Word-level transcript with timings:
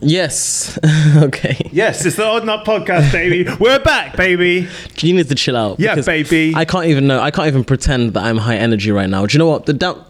Yes. 0.00 0.78
okay. 1.16 1.58
Yes, 1.72 2.04
it's 2.04 2.16
the 2.16 2.24
Odd 2.24 2.44
Nut 2.44 2.64
Podcast, 2.64 3.12
baby. 3.12 3.48
We're 3.60 3.78
back, 3.80 4.16
baby. 4.16 4.68
You 4.98 5.14
need 5.14 5.28
to 5.28 5.34
chill 5.34 5.56
out. 5.56 5.78
Yeah, 5.80 6.00
baby. 6.00 6.52
I 6.56 6.64
can't 6.64 6.86
even 6.86 7.06
know. 7.06 7.20
I 7.20 7.30
can't 7.30 7.48
even 7.48 7.64
pretend 7.64 8.14
that 8.14 8.24
I'm 8.24 8.38
high 8.38 8.56
energy 8.56 8.90
right 8.90 9.08
now. 9.08 9.26
Do 9.26 9.34
you 9.34 9.38
know 9.38 9.48
what? 9.48 9.66
The 9.66 9.72
down. 9.72 10.04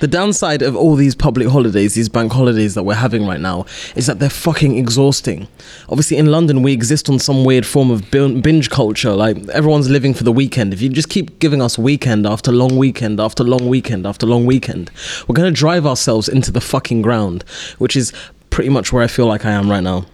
The 0.00 0.06
downside 0.06 0.60
of 0.60 0.76
all 0.76 0.94
these 0.94 1.14
public 1.14 1.48
holidays, 1.48 1.94
these 1.94 2.08
bank 2.10 2.32
holidays 2.32 2.74
that 2.74 2.82
we're 2.82 2.94
having 2.94 3.26
right 3.26 3.40
now, 3.40 3.64
is 3.96 4.06
that 4.06 4.18
they're 4.18 4.28
fucking 4.28 4.76
exhausting. 4.76 5.48
Obviously, 5.88 6.18
in 6.18 6.26
London, 6.26 6.62
we 6.62 6.72
exist 6.72 7.08
on 7.08 7.18
some 7.18 7.44
weird 7.44 7.64
form 7.64 7.90
of 7.90 8.10
binge 8.10 8.68
culture. 8.68 9.12
Like, 9.12 9.38
everyone's 9.48 9.88
living 9.88 10.12
for 10.12 10.22
the 10.24 10.32
weekend. 10.32 10.74
If 10.74 10.82
you 10.82 10.90
just 10.90 11.08
keep 11.08 11.38
giving 11.38 11.62
us 11.62 11.78
weekend 11.78 12.26
after 12.26 12.52
long 12.52 12.76
weekend 12.76 13.20
after 13.20 13.42
long 13.42 13.68
weekend 13.68 14.06
after 14.06 14.26
long 14.26 14.44
weekend, 14.44 14.90
we're 15.26 15.34
going 15.34 15.52
to 15.52 15.58
drive 15.58 15.86
ourselves 15.86 16.28
into 16.28 16.50
the 16.50 16.60
fucking 16.60 17.00
ground, 17.00 17.42
which 17.78 17.96
is 17.96 18.12
pretty 18.50 18.68
much 18.68 18.92
where 18.92 19.02
I 19.02 19.06
feel 19.06 19.26
like 19.26 19.46
I 19.46 19.52
am 19.52 19.70
right 19.70 19.82
now. 19.82 20.04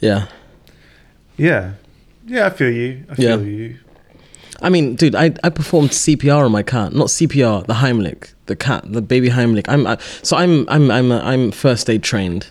Yeah. 0.00 0.26
Yeah. 1.36 1.74
Yeah, 2.26 2.46
I 2.46 2.50
feel 2.50 2.70
you. 2.70 3.04
I 3.10 3.14
feel 3.14 3.40
Yeah. 3.40 3.46
you. 3.46 3.76
I 4.60 4.70
mean, 4.70 4.96
dude, 4.96 5.14
I, 5.14 5.32
I 5.44 5.50
performed 5.50 5.90
CPR 5.90 6.44
on 6.44 6.52
my 6.52 6.62
cat. 6.62 6.92
Not 6.92 7.08
CPR, 7.08 7.66
the 7.66 7.74
Heimlich, 7.74 8.34
the 8.46 8.56
cat, 8.56 8.84
the 8.90 9.00
baby 9.00 9.28
Heimlich. 9.28 9.66
I'm 9.68 9.86
I, 9.86 9.98
so 10.22 10.36
I'm 10.36 10.68
I'm 10.68 10.90
I'm 10.90 11.12
I'm 11.12 11.50
first 11.52 11.88
aid 11.88 12.02
trained. 12.02 12.50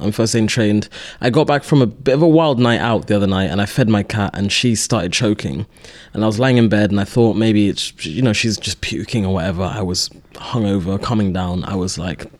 I'm 0.00 0.12
first 0.12 0.36
aid 0.36 0.48
trained. 0.48 0.88
I 1.20 1.30
got 1.30 1.48
back 1.48 1.64
from 1.64 1.82
a 1.82 1.86
bit 1.86 2.14
of 2.14 2.22
a 2.22 2.28
wild 2.28 2.60
night 2.60 2.78
out 2.78 3.08
the 3.08 3.16
other 3.16 3.26
night, 3.26 3.50
and 3.50 3.60
I 3.60 3.66
fed 3.66 3.88
my 3.88 4.04
cat, 4.04 4.30
and 4.34 4.52
she 4.52 4.76
started 4.76 5.12
choking. 5.12 5.66
And 6.12 6.22
I 6.22 6.26
was 6.28 6.38
lying 6.38 6.58
in 6.58 6.68
bed, 6.68 6.90
and 6.90 7.00
I 7.00 7.04
thought 7.04 7.34
maybe 7.34 7.68
it's 7.68 7.92
you 8.06 8.22
know 8.22 8.32
she's 8.32 8.56
just 8.56 8.80
puking 8.80 9.26
or 9.26 9.34
whatever. 9.34 9.64
I 9.64 9.82
was 9.82 10.10
hungover, 10.34 11.02
coming 11.02 11.32
down. 11.32 11.64
I 11.64 11.74
was 11.74 11.98
like, 11.98 12.30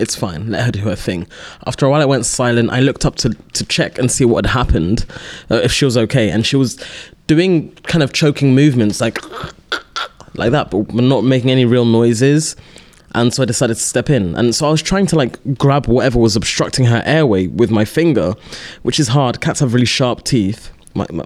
it's 0.00 0.16
fine. 0.16 0.50
Let 0.50 0.64
her 0.64 0.72
do 0.72 0.80
her 0.80 0.96
thing. 0.96 1.28
After 1.64 1.86
a 1.86 1.90
while, 1.90 2.02
I 2.02 2.06
went 2.06 2.26
silent. 2.26 2.70
I 2.70 2.80
looked 2.80 3.04
up 3.04 3.14
to 3.16 3.30
to 3.30 3.64
check 3.66 3.98
and 3.98 4.10
see 4.10 4.24
what 4.24 4.44
had 4.44 4.52
happened, 4.52 5.06
uh, 5.48 5.60
if 5.62 5.70
she 5.72 5.84
was 5.84 5.96
okay, 5.96 6.30
and 6.30 6.44
she 6.44 6.56
was 6.56 6.84
doing 7.26 7.72
kind 7.84 8.02
of 8.02 8.12
choking 8.12 8.54
movements, 8.54 9.00
like 9.00 9.18
like 10.36 10.50
that, 10.50 10.70
but 10.70 10.92
not 10.94 11.24
making 11.24 11.50
any 11.50 11.64
real 11.64 11.84
noises. 11.84 12.56
And 13.14 13.32
so 13.32 13.44
I 13.44 13.46
decided 13.46 13.74
to 13.74 13.82
step 13.82 14.10
in. 14.10 14.34
And 14.34 14.54
so 14.54 14.66
I 14.66 14.70
was 14.70 14.82
trying 14.82 15.06
to 15.06 15.16
like 15.16 15.38
grab 15.56 15.86
whatever 15.86 16.18
was 16.18 16.34
obstructing 16.34 16.86
her 16.86 17.02
airway 17.06 17.46
with 17.46 17.70
my 17.70 17.84
finger, 17.84 18.34
which 18.82 18.98
is 18.98 19.08
hard. 19.08 19.40
Cats 19.40 19.60
have 19.60 19.72
really 19.72 19.86
sharp 19.86 20.24
teeth. 20.24 20.72
My, 20.94 21.06
my, 21.12 21.24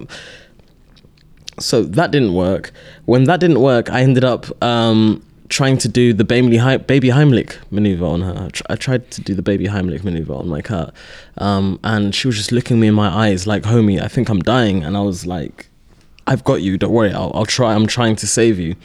so 1.59 1.83
that 1.83 2.11
didn't 2.11 2.35
work. 2.35 2.73
When 3.07 3.25
that 3.25 3.41
didn't 3.41 3.61
work, 3.61 3.91
I 3.91 4.03
ended 4.03 4.23
up 4.23 4.63
um, 4.63 5.25
trying 5.49 5.79
to 5.79 5.89
do 5.89 6.13
the 6.13 6.25
baby, 6.25 6.59
Heimlich 6.59 7.57
maneuver 7.71 8.05
on 8.05 8.21
her. 8.21 8.51
I, 8.69 8.77
tried 8.77 9.11
to 9.13 9.21
do 9.23 9.35
the 9.35 9.43
baby 9.43 9.67
Heimlich 9.67 10.05
maneuver 10.05 10.35
on 10.35 10.49
my 10.49 10.61
cat, 10.61 10.93
um, 11.39 11.81
and 11.83 12.15
she 12.15 12.29
was 12.29 12.37
just 12.37 12.53
looking 12.53 12.79
me 12.81 12.89
in 12.89 12.95
my 12.95 13.09
eyes 13.09 13.47
like, 13.47 13.63
"Homie, 13.65 14.01
I 14.01 14.09
think 14.09 14.29
I'm 14.29 14.41
dying." 14.41 14.85
And 14.85 14.97
I 14.97 15.01
was 15.01 15.27
like, 15.27 15.68
"I've 16.29 16.45
got 16.45 16.63
you. 16.63 16.79
Don't 16.79 16.93
worry. 16.93 17.13
I'll, 17.13 17.33
I'll 17.35 17.47
try. 17.47 17.75
I'm 17.75 17.87
trying 17.87 18.17
to 18.17 18.27
save 18.27 18.59
you." 18.59 18.77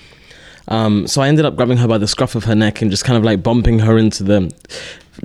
Um, 0.70 1.08
so 1.08 1.22
I 1.22 1.28
ended 1.28 1.46
up 1.46 1.56
grabbing 1.58 1.78
her 1.78 1.88
by 1.88 1.98
the 1.98 2.08
scruff 2.08 2.36
of 2.36 2.46
her 2.46 2.56
neck 2.56 2.82
and 2.82 2.90
just 2.90 3.04
kind 3.04 3.18
of 3.18 3.24
like 3.24 3.44
bumping 3.44 3.80
her 3.80 3.98
into 3.98 4.24
the, 4.24 4.50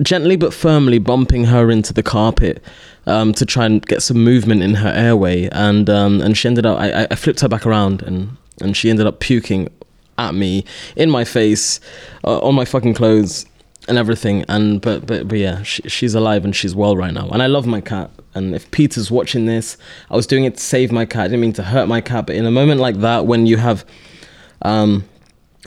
gently 0.03 0.35
but 0.35 0.53
firmly 0.53 0.99
bumping 0.99 1.45
her 1.45 1.71
into 1.71 1.93
the 1.93 2.03
carpet 2.03 2.61
um, 3.05 3.33
to 3.33 3.45
try 3.45 3.65
and 3.65 3.85
get 3.85 4.01
some 4.03 4.21
movement 4.23 4.61
in 4.61 4.75
her 4.75 4.89
airway. 4.89 5.47
And 5.51 5.89
um, 5.89 6.21
and 6.21 6.37
she 6.37 6.47
ended 6.47 6.65
up, 6.65 6.77
I, 6.77 7.07
I- 7.09 7.15
flipped 7.15 7.39
her 7.39 7.47
back 7.47 7.65
around 7.65 8.01
and 8.01 8.35
and 8.61 8.75
she 8.75 8.89
ended 8.89 9.07
up 9.07 9.19
puking 9.21 9.69
at 10.17 10.35
me 10.35 10.65
in 10.97 11.09
my 11.09 11.23
face, 11.23 11.79
uh, 12.25 12.39
on 12.39 12.53
my 12.53 12.65
fucking 12.65 12.93
clothes 12.93 13.45
and 13.87 13.97
everything. 13.97 14.45
And 14.47 14.81
but 14.81 15.05
but 15.05 15.27
but 15.27 15.37
yeah, 15.37 15.63
she, 15.63 15.83
she's 15.83 16.15
alive 16.15 16.45
and 16.45 16.55
she's 16.55 16.75
well 16.75 16.95
right 16.95 17.13
now. 17.13 17.29
And 17.29 17.41
I 17.41 17.47
love 17.47 17.65
my 17.65 17.81
cat. 17.81 18.11
And 18.35 18.53
if 18.53 18.69
Peter's 18.71 19.09
watching 19.09 19.45
this, 19.45 19.77
I 20.09 20.15
was 20.15 20.27
doing 20.27 20.43
it 20.43 20.55
to 20.55 20.63
save 20.63 20.91
my 20.91 21.05
cat. 21.05 21.21
I 21.21 21.27
didn't 21.29 21.41
mean 21.41 21.53
to 21.53 21.63
hurt 21.63 21.87
my 21.87 22.01
cat. 22.01 22.27
But 22.27 22.35
in 22.35 22.45
a 22.45 22.51
moment 22.51 22.79
like 22.79 22.97
that, 22.97 23.25
when 23.25 23.45
you 23.45 23.57
have 23.57 23.85
um, 24.61 25.05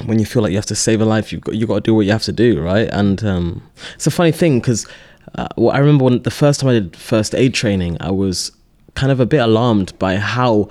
when 0.04 0.18
you 0.18 0.24
feel 0.24 0.42
like 0.42 0.50
you 0.50 0.58
have 0.58 0.66
to 0.66 0.74
save 0.74 1.00
a 1.00 1.04
life, 1.04 1.32
you've 1.32 1.42
got 1.42 1.54
you 1.54 1.66
got 1.66 1.76
to 1.76 1.80
do 1.80 1.94
what 1.94 2.06
you 2.06 2.12
have 2.12 2.22
to 2.24 2.32
do, 2.32 2.60
right? 2.60 2.88
And 2.92 3.24
um, 3.24 3.62
it's 3.94 4.06
a 4.06 4.10
funny 4.10 4.32
thing 4.32 4.60
because 4.60 4.86
uh, 5.34 5.48
well, 5.56 5.74
I 5.74 5.78
remember 5.78 6.04
when 6.04 6.22
the 6.22 6.30
first 6.30 6.60
time 6.60 6.70
I 6.70 6.74
did 6.74 6.96
first 6.96 7.34
aid 7.34 7.54
training, 7.54 7.96
I 8.00 8.10
was 8.10 8.52
kind 8.94 9.10
of 9.10 9.20
a 9.20 9.26
bit 9.26 9.38
alarmed 9.38 9.98
by 9.98 10.16
how 10.16 10.68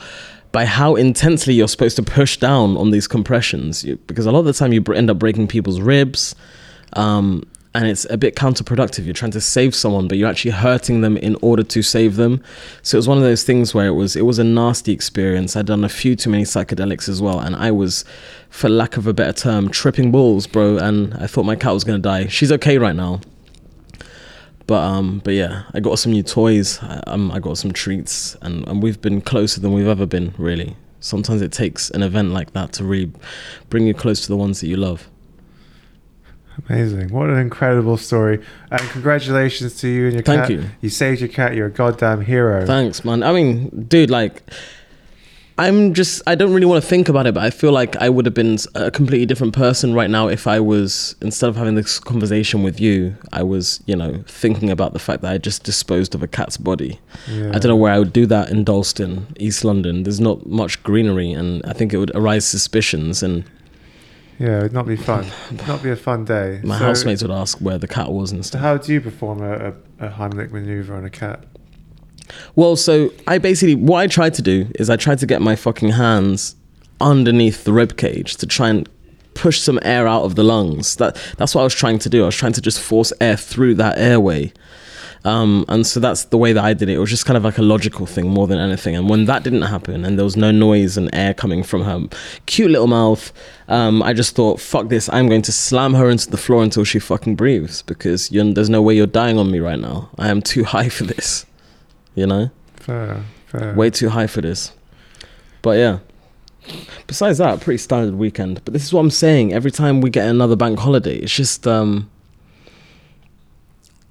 by 0.51 0.65
how 0.65 0.95
intensely 0.95 1.53
you're 1.53 1.67
supposed 1.67 1.95
to 1.95 2.03
push 2.03 2.37
down 2.37 2.75
on 2.75 2.91
these 2.91 3.07
compressions 3.07 3.85
you, 3.85 3.95
because 4.07 4.25
a 4.25 4.31
lot 4.31 4.39
of 4.39 4.45
the 4.45 4.53
time 4.53 4.73
you 4.73 4.83
end 4.93 5.09
up 5.09 5.17
breaking 5.17 5.47
people's 5.47 5.79
ribs. 5.79 6.35
Um, 6.93 7.43
and 7.73 7.87
it's 7.87 8.05
a 8.09 8.17
bit 8.17 8.35
counterproductive. 8.35 9.05
You're 9.05 9.13
trying 9.13 9.31
to 9.31 9.41
save 9.41 9.73
someone, 9.73 10.07
but 10.07 10.17
you're 10.17 10.29
actually 10.29 10.51
hurting 10.51 11.01
them 11.01 11.15
in 11.15 11.37
order 11.41 11.63
to 11.63 11.81
save 11.81 12.17
them. 12.17 12.43
So 12.81 12.97
it 12.97 12.99
was 12.99 13.07
one 13.07 13.17
of 13.17 13.23
those 13.23 13.43
things 13.43 13.73
where 13.73 13.87
it 13.87 13.93
was 13.93 14.15
it 14.15 14.23
was 14.23 14.39
a 14.39 14.43
nasty 14.43 14.91
experience. 14.91 15.55
I'd 15.55 15.67
done 15.67 15.85
a 15.85 15.89
few 15.89 16.15
too 16.15 16.29
many 16.29 16.43
psychedelics 16.43 17.07
as 17.07 17.21
well, 17.21 17.39
and 17.39 17.55
I 17.55 17.71
was, 17.71 18.03
for 18.49 18.67
lack 18.67 18.97
of 18.97 19.07
a 19.07 19.13
better 19.13 19.33
term, 19.33 19.69
tripping 19.69 20.11
balls, 20.11 20.47
bro. 20.47 20.77
And 20.77 21.13
I 21.13 21.27
thought 21.27 21.43
my 21.43 21.55
cat 21.55 21.73
was 21.73 21.83
gonna 21.85 21.99
die. 21.99 22.27
She's 22.27 22.51
okay 22.51 22.77
right 22.77 22.95
now. 22.95 23.21
But 24.67 24.83
um, 24.83 25.21
but 25.23 25.33
yeah, 25.33 25.63
I 25.73 25.79
got 25.79 25.97
some 25.97 26.11
new 26.11 26.23
toys. 26.23 26.79
I, 26.81 27.01
um, 27.07 27.31
I 27.31 27.39
got 27.39 27.57
some 27.57 27.71
treats, 27.71 28.35
and, 28.41 28.67
and 28.67 28.83
we've 28.83 29.01
been 29.01 29.21
closer 29.21 29.61
than 29.61 29.73
we've 29.73 29.87
ever 29.87 30.05
been. 30.05 30.33
Really, 30.37 30.75
sometimes 30.99 31.41
it 31.41 31.53
takes 31.53 31.89
an 31.91 32.03
event 32.03 32.31
like 32.31 32.51
that 32.53 32.73
to 32.73 32.83
really 32.83 33.11
bring 33.69 33.87
you 33.87 33.93
close 33.93 34.21
to 34.21 34.27
the 34.27 34.37
ones 34.37 34.59
that 34.59 34.67
you 34.67 34.77
love. 34.77 35.09
Amazing. 36.69 37.09
What 37.09 37.29
an 37.29 37.37
incredible 37.37 37.97
story. 37.97 38.43
And 38.69 38.81
congratulations 38.89 39.77
to 39.81 39.87
you 39.87 40.05
and 40.05 40.13
your 40.13 40.23
Thank 40.23 40.43
cat. 40.43 40.51
you. 40.51 40.65
You 40.81 40.89
saved 40.89 41.21
your 41.21 41.29
cat. 41.29 41.55
You're 41.55 41.67
a 41.67 41.71
goddamn 41.71 42.21
hero. 42.21 42.65
Thanks, 42.65 43.03
man. 43.03 43.23
I 43.23 43.33
mean, 43.33 43.85
dude, 43.87 44.09
like, 44.09 44.43
I'm 45.57 45.93
just, 45.93 46.21
I 46.25 46.35
don't 46.35 46.53
really 46.53 46.65
want 46.65 46.81
to 46.81 46.89
think 46.89 47.07
about 47.07 47.27
it, 47.27 47.33
but 47.33 47.43
I 47.43 47.51
feel 47.51 47.71
like 47.71 47.95
I 47.97 48.09
would 48.09 48.25
have 48.25 48.33
been 48.33 48.57
a 48.73 48.89
completely 48.89 49.25
different 49.25 49.53
person 49.53 49.93
right 49.93 50.09
now 50.09 50.27
if 50.27 50.47
I 50.47 50.59
was, 50.59 51.15
instead 51.21 51.49
of 51.49 51.55
having 51.55 51.75
this 51.75 51.99
conversation 51.99 52.63
with 52.63 52.79
you, 52.79 53.15
I 53.31 53.43
was, 53.43 53.81
you 53.85 53.95
know, 53.95 54.23
thinking 54.27 54.69
about 54.69 54.93
the 54.93 54.99
fact 54.99 55.21
that 55.21 55.31
I 55.31 55.37
just 55.37 55.63
disposed 55.63 56.15
of 56.15 56.23
a 56.23 56.27
cat's 56.27 56.57
body. 56.57 56.99
Yeah. 57.27 57.49
I 57.49 57.59
don't 57.59 57.69
know 57.69 57.75
where 57.75 57.93
I 57.93 57.99
would 57.99 58.13
do 58.13 58.25
that 58.27 58.49
in 58.49 58.63
Dalston, 58.63 59.27
East 59.37 59.63
London. 59.63 60.03
There's 60.03 60.19
not 60.19 60.45
much 60.47 60.81
greenery, 60.83 61.31
and 61.31 61.63
I 61.65 61.73
think 61.73 61.93
it 61.93 61.97
would 61.97 62.11
arise 62.15 62.47
suspicions, 62.47 63.21
and 63.21 63.43
Yeah, 64.41 64.57
it'd 64.59 64.73
not 64.73 64.87
be 64.87 64.95
fun. 64.95 65.25
It'd 65.51 65.67
not 65.67 65.83
be 65.83 65.91
a 65.91 65.95
fun 65.95 66.25
day. 66.25 66.61
my 66.63 66.77
So- 66.77 66.85
housemates 66.85 67.21
would 67.21 67.31
ask 67.31 67.57
where 67.59 67.77
the 67.77 67.87
cat 67.87 68.11
was 68.11 68.31
and 68.31 68.45
stuff. 68.45 68.61
how 68.61 68.77
do 68.77 68.91
you 68.93 68.99
perform 69.01 69.41
a, 69.41 69.73
a, 69.99 70.07
a 70.07 70.09
Heimlich 70.09 70.51
maneuver 70.51 70.95
on 70.95 71.05
a 71.05 71.09
cat? 71.09 71.43
Well, 72.55 72.75
so 72.75 73.11
I 73.27 73.37
basically 73.37 73.75
what 73.75 73.99
I 73.99 74.07
tried 74.07 74.33
to 74.35 74.41
do 74.41 74.67
is 74.75 74.89
I 74.89 74.95
tried 74.95 75.19
to 75.19 75.25
get 75.25 75.41
my 75.41 75.55
fucking 75.55 75.89
hands 75.91 76.55
underneath 76.99 77.63
the 77.65 77.73
rib 77.73 77.97
cage 77.97 78.35
to 78.37 78.45
try 78.47 78.69
and 78.69 78.87
push 79.33 79.59
some 79.59 79.79
air 79.83 80.07
out 80.07 80.23
of 80.23 80.35
the 80.35 80.43
lungs. 80.43 80.95
That 80.97 81.17
that's 81.37 81.53
what 81.55 81.61
I 81.61 81.63
was 81.65 81.75
trying 81.75 81.99
to 81.99 82.09
do. 82.09 82.23
I 82.23 82.27
was 82.27 82.35
trying 82.35 82.53
to 82.53 82.61
just 82.61 82.79
force 82.79 83.11
air 83.19 83.35
through 83.37 83.75
that 83.75 83.97
airway. 83.97 84.53
Um, 85.23 85.65
and 85.67 85.85
so 85.85 85.99
that's 85.99 86.25
the 86.25 86.37
way 86.37 86.51
that 86.53 86.63
I 86.63 86.73
did 86.73 86.89
it. 86.89 86.93
It 86.93 86.99
was 86.99 87.09
just 87.09 87.25
kind 87.25 87.37
of 87.37 87.43
like 87.43 87.57
a 87.59 87.61
logical 87.61 88.05
thing 88.05 88.27
more 88.27 88.47
than 88.47 88.57
anything. 88.57 88.95
And 88.95 89.07
when 89.07 89.25
that 89.25 89.43
didn't 89.43 89.61
happen 89.61 90.03
and 90.03 90.17
there 90.17 90.23
was 90.23 90.35
no 90.35 90.49
noise 90.51 90.97
and 90.97 91.13
air 91.13 91.33
coming 91.33 91.61
from 91.63 91.83
her 91.83 92.07
cute 92.47 92.71
little 92.71 92.87
mouth, 92.87 93.31
um, 93.67 94.01
I 94.01 94.13
just 94.13 94.35
thought, 94.35 94.59
fuck 94.59 94.89
this. 94.89 95.09
I'm 95.13 95.27
going 95.27 95.43
to 95.43 95.51
slam 95.51 95.93
her 95.93 96.09
into 96.09 96.29
the 96.29 96.37
floor 96.37 96.63
until 96.63 96.83
she 96.83 96.97
fucking 96.99 97.35
breathes 97.35 97.83
because 97.83 98.31
you're, 98.31 98.51
there's 98.51 98.69
no 98.69 98.81
way 98.81 98.95
you're 98.95 99.05
dying 99.05 99.37
on 99.37 99.51
me 99.51 99.59
right 99.59 99.79
now. 99.79 100.09
I 100.17 100.29
am 100.29 100.41
too 100.41 100.63
high 100.63 100.89
for 100.89 101.03
this. 101.03 101.45
You 102.15 102.25
know? 102.25 102.49
Fair, 102.77 103.23
fair. 103.45 103.75
way 103.75 103.89
too 103.91 104.09
high 104.09 104.27
for 104.27 104.41
this. 104.41 104.73
But 105.61 105.77
yeah. 105.77 105.99
Besides 107.07 107.37
that, 107.39 107.61
pretty 107.61 107.77
standard 107.77 108.15
weekend. 108.15 108.63
But 108.65 108.73
this 108.73 108.83
is 108.83 108.93
what 108.93 109.01
I'm 109.01 109.11
saying. 109.11 109.53
Every 109.53 109.71
time 109.71 110.01
we 110.01 110.09
get 110.09 110.27
another 110.27 110.55
bank 110.55 110.79
holiday, 110.79 111.17
it's 111.17 111.33
just 111.33 111.67
um 111.67 112.09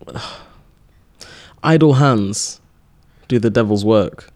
idle 1.63 1.95
hands 1.95 2.61
do 3.29 3.39
the 3.39 3.51
devil's 3.51 3.85
work. 3.85 4.31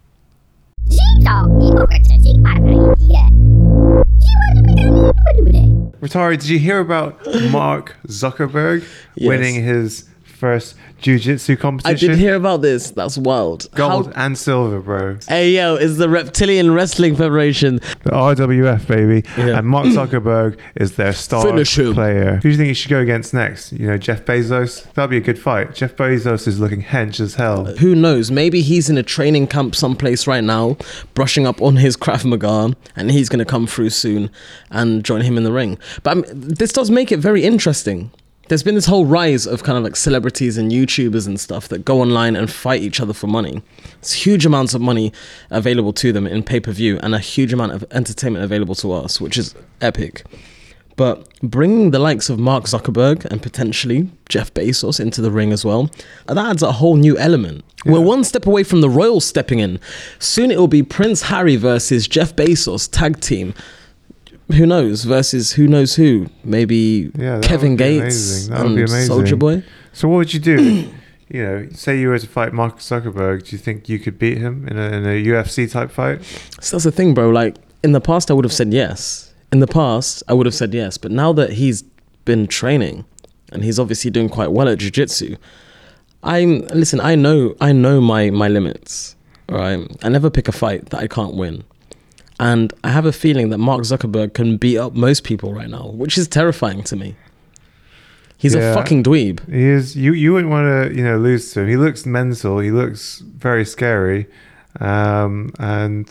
Rutare, 6.00 6.32
did 6.38 6.48
you 6.48 6.58
hear 6.58 6.80
about 6.80 7.18
Mark 7.50 7.96
Zuckerberg 8.06 8.86
Yes. 9.16 9.28
winning 9.28 9.62
his 9.62 10.08
first 10.44 10.76
jiu-jitsu 11.00 11.56
I 11.86 11.94
did 11.94 12.16
hear 12.16 12.34
about 12.34 12.60
this. 12.60 12.90
That's 12.90 13.16
wild. 13.16 13.70
Gold 13.74 14.14
How- 14.14 14.24
and 14.26 14.36
silver, 14.36 14.80
bro. 14.80 15.16
Hey 15.26 15.52
yo, 15.52 15.76
is 15.76 15.96
the 15.96 16.08
Reptilian 16.08 16.74
Wrestling 16.74 17.16
Federation. 17.16 17.76
The 18.02 18.10
RWF, 18.10 18.86
baby. 18.86 19.26
Yeah. 19.38 19.58
And 19.58 19.66
Mark 19.66 19.86
Zuckerberg 19.86 20.58
is 20.76 20.96
their 20.96 21.14
star 21.14 21.42
player. 21.42 22.34
Who 22.36 22.40
do 22.40 22.48
you 22.50 22.56
think 22.56 22.68
he 22.68 22.74
should 22.74 22.90
go 22.90 23.00
against 23.00 23.32
next? 23.32 23.72
You 23.72 23.86
know, 23.86 23.96
Jeff 23.96 24.26
Bezos? 24.26 24.92
That'd 24.92 25.08
be 25.08 25.16
a 25.16 25.22
good 25.22 25.38
fight. 25.38 25.74
Jeff 25.74 25.96
Bezos 25.96 26.46
is 26.46 26.60
looking 26.60 26.82
hench 26.82 27.20
as 27.20 27.36
hell. 27.36 27.64
Who 27.76 27.94
knows? 27.94 28.30
Maybe 28.30 28.60
he's 28.60 28.90
in 28.90 28.98
a 28.98 29.02
training 29.02 29.46
camp 29.46 29.74
someplace 29.74 30.26
right 30.26 30.44
now, 30.44 30.76
brushing 31.14 31.46
up 31.46 31.62
on 31.62 31.76
his 31.76 31.96
Krav 31.96 32.26
Maga, 32.26 32.76
and 32.96 33.10
he's 33.10 33.30
going 33.30 33.38
to 33.38 33.46
come 33.46 33.66
through 33.66 33.90
soon 33.90 34.30
and 34.70 35.04
join 35.04 35.22
him 35.22 35.38
in 35.38 35.44
the 35.44 35.52
ring. 35.52 35.78
But 36.02 36.18
um, 36.18 36.24
this 36.28 36.72
does 36.72 36.90
make 36.90 37.10
it 37.12 37.18
very 37.18 37.44
interesting 37.44 38.10
there's 38.48 38.62
been 38.62 38.74
this 38.74 38.86
whole 38.86 39.06
rise 39.06 39.46
of 39.46 39.62
kind 39.62 39.78
of 39.78 39.84
like 39.84 39.96
celebrities 39.96 40.58
and 40.58 40.70
YouTubers 40.70 41.26
and 41.26 41.38
stuff 41.40 41.68
that 41.68 41.84
go 41.84 42.00
online 42.00 42.36
and 42.36 42.50
fight 42.50 42.82
each 42.82 43.00
other 43.00 43.12
for 43.12 43.26
money. 43.26 43.62
It's 43.98 44.12
huge 44.12 44.44
amounts 44.44 44.74
of 44.74 44.80
money 44.80 45.12
available 45.50 45.92
to 45.94 46.12
them 46.12 46.26
in 46.26 46.42
pay 46.42 46.60
per 46.60 46.72
view 46.72 46.98
and 47.02 47.14
a 47.14 47.18
huge 47.18 47.52
amount 47.52 47.72
of 47.72 47.84
entertainment 47.90 48.44
available 48.44 48.74
to 48.76 48.92
us, 48.92 49.20
which 49.20 49.38
is 49.38 49.54
epic. 49.80 50.24
But 50.96 51.28
bringing 51.42 51.90
the 51.90 51.98
likes 51.98 52.30
of 52.30 52.38
Mark 52.38 52.64
Zuckerberg 52.64 53.24
and 53.24 53.42
potentially 53.42 54.10
Jeff 54.28 54.54
Bezos 54.54 55.00
into 55.00 55.20
the 55.20 55.30
ring 55.30 55.52
as 55.52 55.64
well, 55.64 55.90
that 56.26 56.38
adds 56.38 56.62
a 56.62 56.72
whole 56.72 56.96
new 56.96 57.18
element. 57.18 57.64
We're 57.84 58.00
one 58.00 58.24
step 58.24 58.46
away 58.46 58.62
from 58.62 58.80
the 58.80 58.88
royals 58.88 59.24
stepping 59.24 59.58
in. 59.58 59.80
Soon 60.18 60.50
it 60.50 60.58
will 60.58 60.68
be 60.68 60.82
Prince 60.82 61.22
Harry 61.22 61.56
versus 61.56 62.06
Jeff 62.06 62.34
Bezos 62.36 62.88
tag 62.90 63.20
team. 63.20 63.54
Who 64.52 64.66
knows? 64.66 65.04
Versus 65.04 65.52
who 65.52 65.66
knows 65.66 65.94
who? 65.94 66.26
Maybe 66.44 67.10
Yeah, 67.16 67.40
Kevin 67.40 67.76
Gates. 67.76 68.48
That 68.48 68.58
would 68.58 68.66
and 68.66 68.76
be 68.76 68.82
amazing. 68.82 69.06
Soldier 69.06 69.36
Boy. 69.36 69.62
So 69.92 70.08
what 70.08 70.16
would 70.16 70.34
you 70.34 70.40
do? 70.40 70.90
you 71.28 71.42
know, 71.44 71.68
say 71.72 71.98
you 71.98 72.08
were 72.08 72.18
to 72.18 72.26
fight 72.26 72.52
Mark 72.52 72.78
Zuckerberg. 72.78 73.44
Do 73.48 73.56
you 73.56 73.58
think 73.58 73.88
you 73.88 73.98
could 73.98 74.18
beat 74.18 74.38
him 74.38 74.68
in 74.68 74.78
a, 74.78 74.82
in 74.88 75.04
a 75.06 75.24
UFC 75.24 75.70
type 75.70 75.90
fight? 75.90 76.22
So 76.60 76.76
that's 76.76 76.84
the 76.84 76.92
thing, 76.92 77.14
bro. 77.14 77.30
Like 77.30 77.56
in 77.82 77.92
the 77.92 78.00
past, 78.00 78.30
I 78.30 78.34
would 78.34 78.44
have 78.44 78.52
said 78.52 78.72
yes. 78.72 79.32
In 79.52 79.60
the 79.60 79.66
past, 79.66 80.22
I 80.28 80.34
would 80.34 80.46
have 80.46 80.54
said 80.54 80.74
yes. 80.74 80.98
But 80.98 81.10
now 81.10 81.32
that 81.32 81.54
he's 81.54 81.82
been 82.24 82.46
training, 82.46 83.04
and 83.52 83.64
he's 83.64 83.78
obviously 83.78 84.10
doing 84.10 84.28
quite 84.28 84.50
well 84.50 84.68
at 84.68 84.78
jiu-jitsu, 84.78 85.36
I'm 86.22 86.60
listen. 86.68 87.00
I 87.00 87.14
know, 87.14 87.54
I 87.60 87.72
know 87.72 88.00
my 88.00 88.30
my 88.30 88.48
limits. 88.48 89.16
Right, 89.48 89.86
I 90.02 90.08
never 90.08 90.30
pick 90.30 90.48
a 90.48 90.52
fight 90.52 90.86
that 90.86 91.00
I 91.00 91.06
can't 91.06 91.34
win, 91.34 91.64
and 92.44 92.72
I 92.84 92.90
have 92.90 93.06
a 93.06 93.12
feeling 93.12 93.48
that 93.50 93.58
Mark 93.58 93.82
Zuckerberg 93.82 94.34
can 94.34 94.56
beat 94.58 94.76
up 94.78 94.92
most 94.94 95.24
people 95.24 95.54
right 95.54 95.68
now, 95.70 95.86
which 96.02 96.18
is 96.18 96.28
terrifying 96.28 96.82
to 96.84 96.94
me. 96.96 97.16
He's 98.36 98.54
Yeah. 98.54 98.72
a 98.72 98.74
fucking 98.74 99.02
dweeb. 99.04 99.36
He 99.50 99.64
is. 99.64 99.96
You 99.96 100.12
you 100.12 100.32
wouldn't 100.34 100.50
want 100.52 100.66
to 100.68 100.94
you 100.96 101.02
know 101.02 101.16
lose 101.18 101.50
to 101.52 101.60
him. 101.60 101.68
He 101.68 101.76
looks 101.76 102.04
mental. 102.04 102.58
He 102.58 102.70
looks 102.70 103.20
very 103.20 103.64
scary. 103.64 104.26
Um, 104.80 105.52
and 105.58 106.06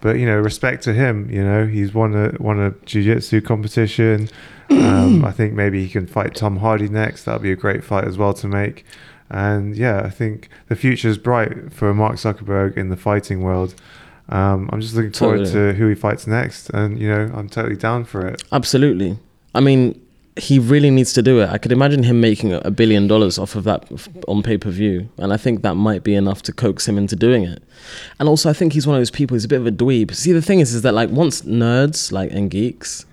but 0.00 0.18
you 0.18 0.26
know 0.26 0.38
respect 0.38 0.82
to 0.84 0.92
him. 0.92 1.28
You 1.30 1.44
know 1.44 1.66
he's 1.66 1.94
won 1.94 2.14
a 2.14 2.32
won 2.42 2.58
a 2.58 2.70
jiu-jitsu 2.84 3.40
competition. 3.42 4.28
Um, 4.70 5.24
I 5.30 5.30
think 5.30 5.52
maybe 5.54 5.82
he 5.84 5.88
can 5.88 6.06
fight 6.06 6.34
Tom 6.34 6.56
Hardy 6.56 6.88
next. 6.88 7.24
That'll 7.24 7.40
be 7.40 7.52
a 7.52 7.56
great 7.64 7.84
fight 7.84 8.04
as 8.04 8.18
well 8.18 8.34
to 8.34 8.48
make. 8.48 8.84
And 9.30 9.76
yeah, 9.76 10.00
I 10.04 10.10
think 10.10 10.48
the 10.68 10.76
future 10.76 11.08
is 11.08 11.18
bright 11.18 11.72
for 11.72 11.92
Mark 11.94 12.16
Zuckerberg 12.16 12.76
in 12.76 12.88
the 12.88 12.96
fighting 12.96 13.42
world. 13.42 13.74
Um, 14.28 14.68
I'm 14.72 14.80
just 14.80 14.94
looking 14.94 15.12
forward 15.12 15.44
Totally. 15.46 15.72
to 15.72 15.78
who 15.78 15.88
he 15.88 15.94
fights 15.94 16.26
next, 16.26 16.70
and 16.70 16.98
you 16.98 17.08
know 17.08 17.30
I'm 17.34 17.48
totally 17.48 17.76
down 17.76 18.04
for 18.04 18.26
it. 18.26 18.42
Absolutely. 18.50 19.18
I 19.54 19.60
mean, 19.60 20.00
he 20.36 20.58
really 20.58 20.90
needs 20.90 21.12
to 21.14 21.22
do 21.22 21.40
it. 21.40 21.48
I 21.48 21.58
could 21.58 21.72
imagine 21.72 22.02
him 22.02 22.20
making 22.20 22.52
a 22.52 22.58
a 22.64 22.70
billion 22.70 23.06
dollars 23.06 23.38
off 23.38 23.54
of 23.54 23.64
that 23.64 23.88
on 24.26 24.42
pay 24.42 24.58
per 24.58 24.70
view, 24.70 25.08
and 25.18 25.32
I 25.32 25.36
think 25.36 25.62
that 25.62 25.74
might 25.76 26.02
be 26.02 26.14
enough 26.14 26.42
to 26.42 26.52
coax 26.52 26.88
him 26.88 26.98
into 26.98 27.14
doing 27.14 27.44
it. 27.44 27.62
And 28.18 28.28
also, 28.28 28.50
I 28.50 28.52
think 28.52 28.72
he's 28.72 28.86
one 28.86 28.96
of 28.96 29.00
those 29.00 29.12
people. 29.12 29.36
He's 29.36 29.44
a 29.44 29.48
bit 29.48 29.60
of 29.60 29.66
a 29.66 29.72
dweeb. 29.72 30.12
See, 30.14 30.32
the 30.32 30.42
thing 30.42 30.58
is, 30.60 30.74
is 30.74 30.82
that 30.82 30.92
like 30.92 31.10
once 31.10 31.42
nerds 31.42 32.10
like 32.10 32.32
and 32.32 32.50
geeks, 32.50 33.06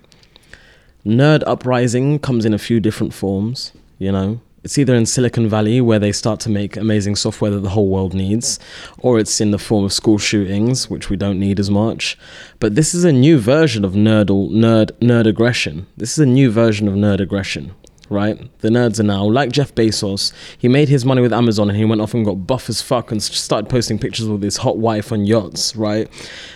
nerd 1.06 1.44
uprising 1.46 2.18
comes 2.20 2.44
in 2.44 2.54
a 2.54 2.60
few 2.60 2.80
different 2.80 3.14
forms. 3.14 3.72
You 4.00 4.12
know, 4.12 4.42
it's 4.64 4.78
either 4.78 4.96
in 4.96 5.06
Silicon 5.06 5.48
Valley 5.50 5.82
where 5.82 6.00
they 6.00 6.12
start 6.12 6.40
to 6.42 6.50
make 6.50 6.78
amazing 6.78 7.16
software 7.16 7.52
that 7.52 7.60
the 7.60 7.70
whole 7.70 7.90
world 7.90 8.14
needs, 8.14 8.60
or 8.98 9.20
it's 9.20 9.42
in 9.42 9.52
the 9.52 9.60
form 9.60 9.84
of 9.84 9.92
school 9.92 10.18
shootings, 10.18 10.90
which 10.90 11.10
we 11.10 11.18
don't 11.18 11.40
need 11.40 11.60
as 11.60 11.70
much. 11.70 12.18
But 12.60 12.76
this 12.76 12.94
is 12.94 13.04
a 13.04 13.12
new 13.12 13.38
version 13.40 13.84
of 13.84 13.94
nerdle 13.94 14.50
nerd 14.52 14.92
nerd 14.94 15.28
aggression. 15.28 15.88
This 15.98 16.14
is 16.14 16.20
a 16.20 16.26
new 16.26 16.50
version 16.50 16.88
of 16.88 16.94
nerd 16.94 17.20
aggression. 17.20 17.76
Right, 18.10 18.38
the 18.60 18.70
nerds 18.70 19.00
are 19.00 19.04
now 19.04 19.24
like 19.24 19.52
Jeff 19.52 19.74
Bezos. 19.74 20.34
He 20.58 20.68
made 20.68 20.88
his 20.88 21.04
money 21.04 21.22
with 21.22 21.34
Amazon, 21.34 21.70
and 21.70 21.78
he 21.78 21.86
went 21.86 22.02
off 22.02 22.14
and 22.14 22.24
got 22.24 22.46
buff 22.46 22.70
as 22.70 22.82
fuck, 22.82 23.12
and 23.12 23.24
started 23.24 23.70
posting 23.70 23.98
pictures 23.98 24.28
with 24.28 24.44
his 24.44 24.58
hot 24.58 24.78
wife 24.78 25.12
on 25.12 25.26
yachts. 25.26 25.76
Right, 25.76 26.08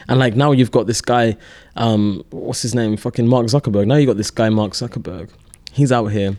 and 0.07 0.19
like 0.19 0.36
now 0.36 0.51
you've 0.51 0.71
got 0.71 0.88
this 0.88 1.01
guy, 1.01 1.36
um, 1.75 2.24
what's 2.30 2.62
his 2.62 2.75
name? 2.75 2.95
Fucking 2.95 3.27
Mark 3.27 3.48
Zuckerberg. 3.48 3.88
Now 3.88 3.95
you 3.95 4.06
got 4.06 4.18
this 4.18 4.30
guy 4.30 4.50
Mark 4.50 4.74
Zuckerberg. 4.74 5.30
He's 5.71 5.92
out 5.92 6.07
here 6.07 6.38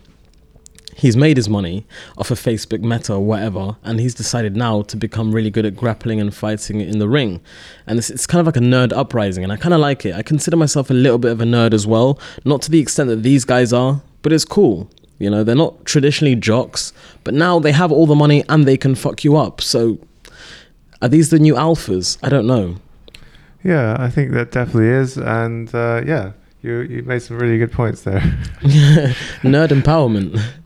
he's 0.99 1.15
made 1.15 1.37
his 1.37 1.49
money 1.49 1.85
off 2.17 2.29
of 2.29 2.39
Facebook, 2.39 2.81
Meta, 2.81 3.13
or 3.13 3.25
whatever, 3.25 3.77
and 3.83 3.99
he's 3.99 4.13
decided 4.13 4.55
now 4.55 4.81
to 4.83 4.97
become 4.97 5.31
really 5.31 5.49
good 5.49 5.65
at 5.65 5.75
grappling 5.75 6.19
and 6.19 6.33
fighting 6.35 6.81
in 6.81 6.99
the 6.99 7.07
ring. 7.07 7.41
And 7.87 7.97
it's, 7.97 8.09
it's 8.09 8.27
kind 8.27 8.39
of 8.39 8.45
like 8.45 8.57
a 8.57 8.59
nerd 8.59 8.91
uprising, 8.93 9.43
and 9.43 9.51
I 9.53 9.55
kind 9.55 9.73
of 9.73 9.79
like 9.79 10.05
it. 10.05 10.13
I 10.15 10.21
consider 10.21 10.57
myself 10.57 10.89
a 10.89 10.93
little 10.93 11.17
bit 11.17 11.31
of 11.31 11.41
a 11.41 11.45
nerd 11.45 11.73
as 11.73 11.87
well, 11.87 12.19
not 12.43 12.61
to 12.63 12.71
the 12.71 12.79
extent 12.79 13.09
that 13.09 13.23
these 13.23 13.45
guys 13.45 13.71
are, 13.73 14.01
but 14.21 14.33
it's 14.33 14.45
cool. 14.45 14.89
You 15.17 15.29
know, 15.29 15.43
they're 15.43 15.55
not 15.55 15.85
traditionally 15.85 16.35
jocks, 16.35 16.93
but 17.23 17.33
now 17.33 17.59
they 17.59 17.71
have 17.71 17.91
all 17.91 18.05
the 18.05 18.15
money 18.15 18.43
and 18.47 18.65
they 18.65 18.77
can 18.77 18.95
fuck 18.95 19.23
you 19.23 19.35
up. 19.37 19.61
So, 19.61 19.99
are 21.01 21.09
these 21.09 21.29
the 21.29 21.39
new 21.39 21.55
alphas? 21.55 22.17
I 22.21 22.29
don't 22.29 22.47
know. 22.47 22.75
Yeah, 23.63 23.97
I 23.99 24.09
think 24.09 24.31
that 24.31 24.51
definitely 24.51 24.89
is, 24.89 25.17
and 25.17 25.73
uh, 25.75 26.01
yeah, 26.05 26.31
you 26.61 26.79
you 26.81 27.03
made 27.03 27.21
some 27.21 27.37
really 27.37 27.57
good 27.57 27.71
points 27.71 28.03
there. 28.03 28.19
Nerd 29.43 29.69
empowerment. 29.69 30.41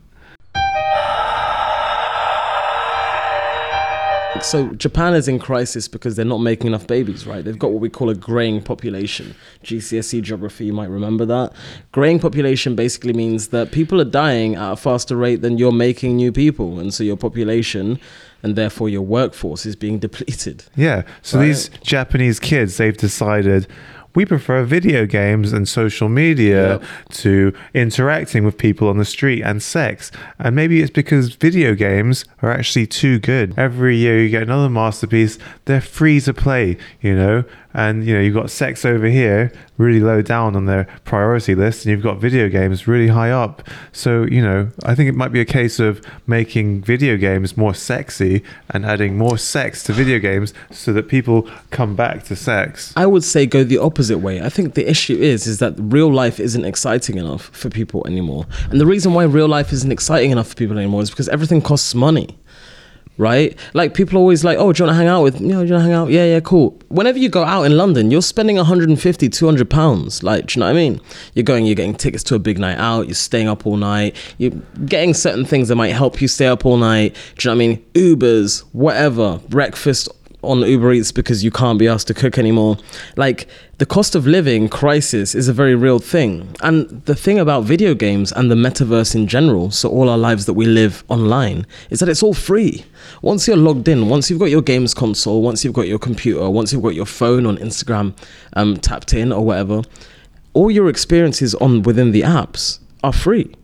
So 4.44 4.68
Japan 4.74 5.14
is 5.14 5.26
in 5.26 5.38
crisis 5.38 5.88
because 5.88 6.16
they're 6.16 6.24
not 6.24 6.38
making 6.38 6.66
enough 6.66 6.86
babies, 6.86 7.26
right? 7.26 7.42
They've 7.44 7.58
got 7.58 7.70
what 7.72 7.80
we 7.80 7.88
call 7.88 8.10
a 8.10 8.14
graying 8.14 8.62
population. 8.62 9.34
GCSE 9.64 10.22
geography, 10.22 10.66
you 10.66 10.72
might 10.72 10.90
remember 10.90 11.24
that. 11.24 11.52
Graying 11.92 12.18
population 12.20 12.76
basically 12.76 13.14
means 13.14 13.48
that 13.48 13.72
people 13.72 14.00
are 14.00 14.04
dying 14.04 14.54
at 14.54 14.72
a 14.72 14.76
faster 14.76 15.16
rate 15.16 15.40
than 15.40 15.56
you're 15.56 15.72
making 15.72 16.16
new 16.16 16.30
people, 16.30 16.78
and 16.78 16.92
so 16.92 17.02
your 17.02 17.16
population 17.16 17.98
and 18.42 18.54
therefore 18.54 18.90
your 18.90 19.00
workforce 19.02 19.64
is 19.64 19.74
being 19.74 19.98
depleted. 20.06 20.64
Yeah, 20.76 21.02
so 21.22 21.38
Right. 21.38 21.46
these 21.46 21.70
Japanese 21.82 22.38
kids, 22.38 22.76
they've 22.76 22.96
decided 22.96 23.66
we 24.14 24.24
prefer 24.24 24.64
video 24.64 25.06
games 25.06 25.52
and 25.52 25.68
social 25.68 26.08
media 26.08 26.80
to 27.10 27.52
interacting 27.72 28.44
with 28.44 28.56
people 28.56 28.88
on 28.88 28.98
the 28.98 29.04
street 29.04 29.42
and 29.42 29.62
sex. 29.62 30.12
And 30.38 30.54
maybe 30.54 30.80
it's 30.80 30.90
because 30.90 31.34
video 31.34 31.74
games 31.74 32.24
are 32.42 32.50
actually 32.50 32.86
too 32.86 33.18
good. 33.18 33.54
Every 33.56 33.96
year 33.96 34.22
you 34.22 34.28
get 34.28 34.42
another 34.42 34.70
masterpiece, 34.70 35.38
they're 35.64 35.80
free 35.80 36.20
to 36.20 36.32
play, 36.32 36.76
you 37.00 37.16
know, 37.16 37.44
and 37.76 38.06
you 38.06 38.14
know, 38.14 38.20
you've 38.20 38.34
got 38.34 38.50
sex 38.50 38.84
over 38.84 39.06
here 39.06 39.52
really 39.78 39.98
low 39.98 40.22
down 40.22 40.54
on 40.54 40.66
their 40.66 40.86
priority 41.04 41.56
list, 41.56 41.84
and 41.84 41.90
you've 41.90 42.02
got 42.02 42.18
video 42.18 42.48
games 42.48 42.86
really 42.86 43.08
high 43.08 43.32
up. 43.32 43.68
So, 43.90 44.22
you 44.22 44.40
know, 44.40 44.70
I 44.84 44.94
think 44.94 45.08
it 45.08 45.16
might 45.16 45.32
be 45.32 45.40
a 45.40 45.44
case 45.44 45.80
of 45.80 46.00
making 46.28 46.82
video 46.82 47.16
games 47.16 47.56
more 47.56 47.74
sexy 47.74 48.44
and 48.70 48.86
adding 48.86 49.18
more 49.18 49.36
sex 49.36 49.82
to 49.84 49.92
video 49.92 50.20
games 50.20 50.54
so 50.70 50.92
that 50.92 51.08
people 51.08 51.50
come 51.70 51.96
back 51.96 52.22
to 52.24 52.36
sex. 52.36 52.92
I 52.94 53.06
would 53.06 53.24
say 53.24 53.46
go 53.46 53.64
the 53.64 53.78
opposite 53.78 54.03
way. 54.10 54.42
I 54.42 54.48
think 54.48 54.74
the 54.74 54.88
issue 54.88 55.16
is 55.16 55.46
is 55.46 55.58
that 55.58 55.74
real 55.78 56.12
life 56.12 56.40
isn't 56.40 56.64
exciting 56.64 57.18
enough 57.18 57.50
for 57.52 57.70
people 57.70 58.06
anymore. 58.06 58.46
And 58.70 58.80
the 58.80 58.86
reason 58.86 59.14
why 59.14 59.24
real 59.24 59.48
life 59.48 59.72
isn't 59.72 59.92
exciting 59.92 60.30
enough 60.30 60.48
for 60.48 60.54
people 60.54 60.78
anymore 60.78 61.02
is 61.02 61.10
because 61.10 61.28
everything 61.28 61.62
costs 61.62 61.94
money. 61.94 62.38
Right? 63.16 63.56
Like 63.74 63.94
people 63.94 64.16
are 64.16 64.20
always 64.20 64.42
like, 64.42 64.58
"Oh, 64.58 64.72
do 64.72 64.82
you 64.82 64.86
want 64.86 64.94
to 64.94 64.98
hang 64.98 65.06
out 65.06 65.22
with? 65.22 65.40
You 65.40 65.46
know, 65.46 65.62
do 65.62 65.68
you 65.68 65.74
want 65.74 65.84
to 65.84 65.88
hang 65.88 65.92
out? 65.92 66.10
Yeah, 66.10 66.24
yeah, 66.24 66.40
cool." 66.40 66.76
Whenever 66.88 67.16
you 67.16 67.28
go 67.28 67.44
out 67.44 67.62
in 67.62 67.76
London, 67.76 68.10
you're 68.10 68.22
spending 68.22 68.56
150, 68.56 69.28
200 69.28 69.70
pounds. 69.70 70.24
Like, 70.24 70.46
do 70.46 70.58
you 70.58 70.60
know 70.60 70.66
what 70.66 70.72
I 70.72 70.80
mean? 70.80 71.00
You're 71.34 71.44
going, 71.44 71.64
you're 71.64 71.76
getting 71.76 71.94
tickets 71.94 72.24
to 72.24 72.34
a 72.34 72.40
big 72.40 72.58
night 72.58 72.76
out. 72.76 73.06
You're 73.06 73.14
staying 73.14 73.46
up 73.46 73.66
all 73.66 73.76
night. 73.76 74.16
You're 74.38 74.50
getting 74.86 75.14
certain 75.14 75.44
things 75.44 75.68
that 75.68 75.76
might 75.76 75.92
help 75.92 76.20
you 76.20 76.26
stay 76.26 76.48
up 76.48 76.66
all 76.66 76.76
night. 76.76 77.14
Do 77.38 77.48
you 77.48 77.54
know 77.54 77.56
what 77.56 77.64
I 77.64 77.68
mean? 77.68 77.84
Ubers, 77.94 78.64
whatever, 78.72 79.38
breakfast 79.48 80.08
on 80.46 80.60
Uber 80.60 80.92
Eats 80.92 81.12
because 81.12 81.42
you 81.42 81.50
can't 81.50 81.78
be 81.78 81.88
asked 81.88 82.06
to 82.08 82.14
cook 82.14 82.38
anymore. 82.38 82.76
Like 83.16 83.48
the 83.78 83.86
cost 83.86 84.14
of 84.14 84.26
living 84.26 84.68
crisis 84.68 85.34
is 85.34 85.48
a 85.48 85.52
very 85.52 85.74
real 85.74 85.98
thing. 85.98 86.54
And 86.62 87.04
the 87.06 87.14
thing 87.14 87.38
about 87.38 87.64
video 87.64 87.94
games 87.94 88.32
and 88.32 88.50
the 88.50 88.54
metaverse 88.54 89.14
in 89.14 89.26
general, 89.26 89.70
so 89.70 89.88
all 89.88 90.08
our 90.08 90.18
lives 90.18 90.46
that 90.46 90.54
we 90.54 90.66
live 90.66 91.04
online, 91.08 91.66
is 91.90 92.00
that 92.00 92.08
it's 92.08 92.22
all 92.22 92.34
free. 92.34 92.84
Once 93.22 93.48
you're 93.48 93.56
logged 93.56 93.88
in, 93.88 94.08
once 94.08 94.30
you've 94.30 94.38
got 94.38 94.50
your 94.50 94.62
games 94.62 94.94
console, 94.94 95.42
once 95.42 95.64
you've 95.64 95.74
got 95.74 95.88
your 95.88 95.98
computer, 95.98 96.48
once 96.48 96.72
you've 96.72 96.82
got 96.82 96.94
your 96.94 97.06
phone 97.06 97.46
on 97.46 97.56
Instagram 97.58 98.16
um, 98.54 98.76
tapped 98.76 99.12
in 99.12 99.32
or 99.32 99.44
whatever, 99.44 99.82
all 100.52 100.70
your 100.70 100.88
experiences 100.88 101.54
on 101.56 101.82
within 101.82 102.12
the 102.12 102.22
apps 102.22 102.78
are 103.02 103.12
free. 103.12 103.54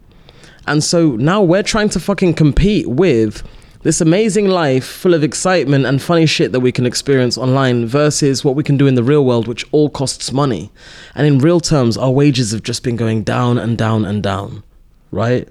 And 0.66 0.84
so 0.84 1.16
now 1.16 1.42
we're 1.42 1.62
trying 1.62 1.88
to 1.90 2.00
fucking 2.00 2.34
compete 2.34 2.86
with 2.86 3.42
this 3.82 4.00
amazing 4.00 4.46
life 4.48 4.84
full 4.84 5.14
of 5.14 5.22
excitement 5.24 5.86
and 5.86 6.02
funny 6.02 6.26
shit 6.26 6.52
that 6.52 6.60
we 6.60 6.70
can 6.72 6.84
experience 6.86 7.38
online 7.38 7.86
versus 7.86 8.44
what 8.44 8.54
we 8.54 8.62
can 8.62 8.76
do 8.76 8.86
in 8.86 8.94
the 8.94 9.02
real 9.02 9.24
world, 9.24 9.48
which 9.48 9.64
all 9.72 9.88
costs 9.88 10.32
money. 10.32 10.70
And 11.14 11.26
in 11.26 11.38
real 11.38 11.60
terms, 11.60 11.96
our 11.96 12.10
wages 12.10 12.52
have 12.52 12.62
just 12.62 12.82
been 12.82 12.96
going 12.96 13.22
down 13.22 13.56
and 13.58 13.78
down 13.78 14.04
and 14.04 14.22
down, 14.22 14.62
right? 15.10 15.48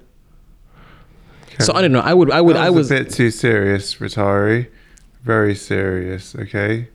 So 1.58 1.74
I 1.74 1.82
don't 1.82 1.92
know. 1.92 2.00
I 2.00 2.14
would, 2.14 2.30
I 2.30 2.40
would, 2.40 2.56
That 2.56 2.62
I 2.66 2.70
was. 2.70 2.90
a 2.90 2.94
bit 2.94 3.10
too 3.10 3.30
serious, 3.30 3.96
Rutare. 3.96 4.68
Very 5.24 5.54
serious. 5.54 6.34
Okay, 6.34 6.88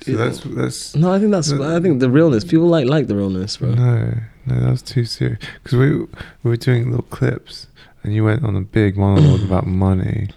so 0.00 0.12
that's 0.12 0.40
that's 0.40 0.96
No, 0.96 1.12
I 1.12 1.18
think 1.18 1.30
that's. 1.32 1.52
I 1.52 1.78
think 1.80 2.00
the 2.00 2.08
realness. 2.08 2.42
People 2.44 2.68
like 2.68 2.86
like 2.86 3.08
the 3.08 3.16
realness, 3.16 3.58
bro. 3.58 3.72
no, 3.72 4.14
no, 4.46 4.60
that 4.60 4.70
was 4.70 4.80
too 4.80 5.04
serious 5.04 5.38
because 5.62 5.76
we 5.78 5.90
we 5.98 6.06
were 6.44 6.56
doing 6.56 6.86
little 6.90 7.04
clips, 7.10 7.66
and 8.02 8.14
you 8.14 8.24
went 8.24 8.44
on 8.44 8.56
a 8.56 8.62
big 8.62 8.96
monologue 8.96 9.42
about 9.42 9.66
money. 9.66 10.30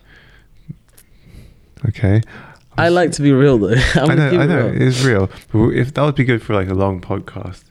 Okay. 1.88 2.22
I 2.78 2.90
like 2.90 3.12
to 3.14 3.22
be 3.22 3.32
real 3.32 3.58
though. 3.58 3.76
I'm 3.96 4.12
I 4.12 4.16
know, 4.16 4.28
I 4.28 4.46
know, 4.46 4.68
real. 4.68 4.82
it's 4.82 5.04
real. 5.04 5.30
But 5.52 5.70
if 5.70 5.94
that 5.94 6.04
would 6.04 6.16
be 6.16 6.24
good 6.24 6.42
for 6.42 6.54
like 6.54 6.70
a 6.70 6.74
long 6.74 7.02
podcast, 7.02 7.64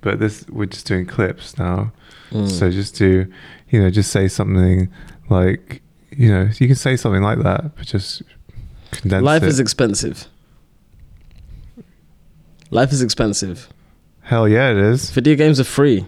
but 0.00 0.18
this 0.18 0.46
we're 0.48 0.66
just 0.66 0.86
doing 0.86 1.06
clips 1.06 1.58
now. 1.58 1.92
Mm. 2.30 2.50
So 2.50 2.70
just 2.70 2.96
do, 2.96 3.26
you 3.70 3.80
know, 3.80 3.90
just 3.90 4.10
say 4.10 4.28
something 4.28 4.90
like, 5.28 5.82
you 6.10 6.30
know, 6.30 6.48
you 6.58 6.66
can 6.66 6.76
say 6.76 6.96
something 6.96 7.22
like 7.22 7.38
that, 7.40 7.76
but 7.76 7.86
just 7.86 8.22
condense 8.90 9.22
it. 9.22 9.24
Life 9.24 9.42
it. 9.42 9.48
is 9.48 9.60
expensive. 9.60 10.28
Life 12.70 12.92
is 12.92 13.02
expensive. 13.02 13.68
Hell 14.22 14.48
yeah, 14.48 14.70
it 14.70 14.78
is. 14.78 15.10
Video 15.10 15.34
games 15.34 15.60
are 15.60 15.64
free. 15.64 16.06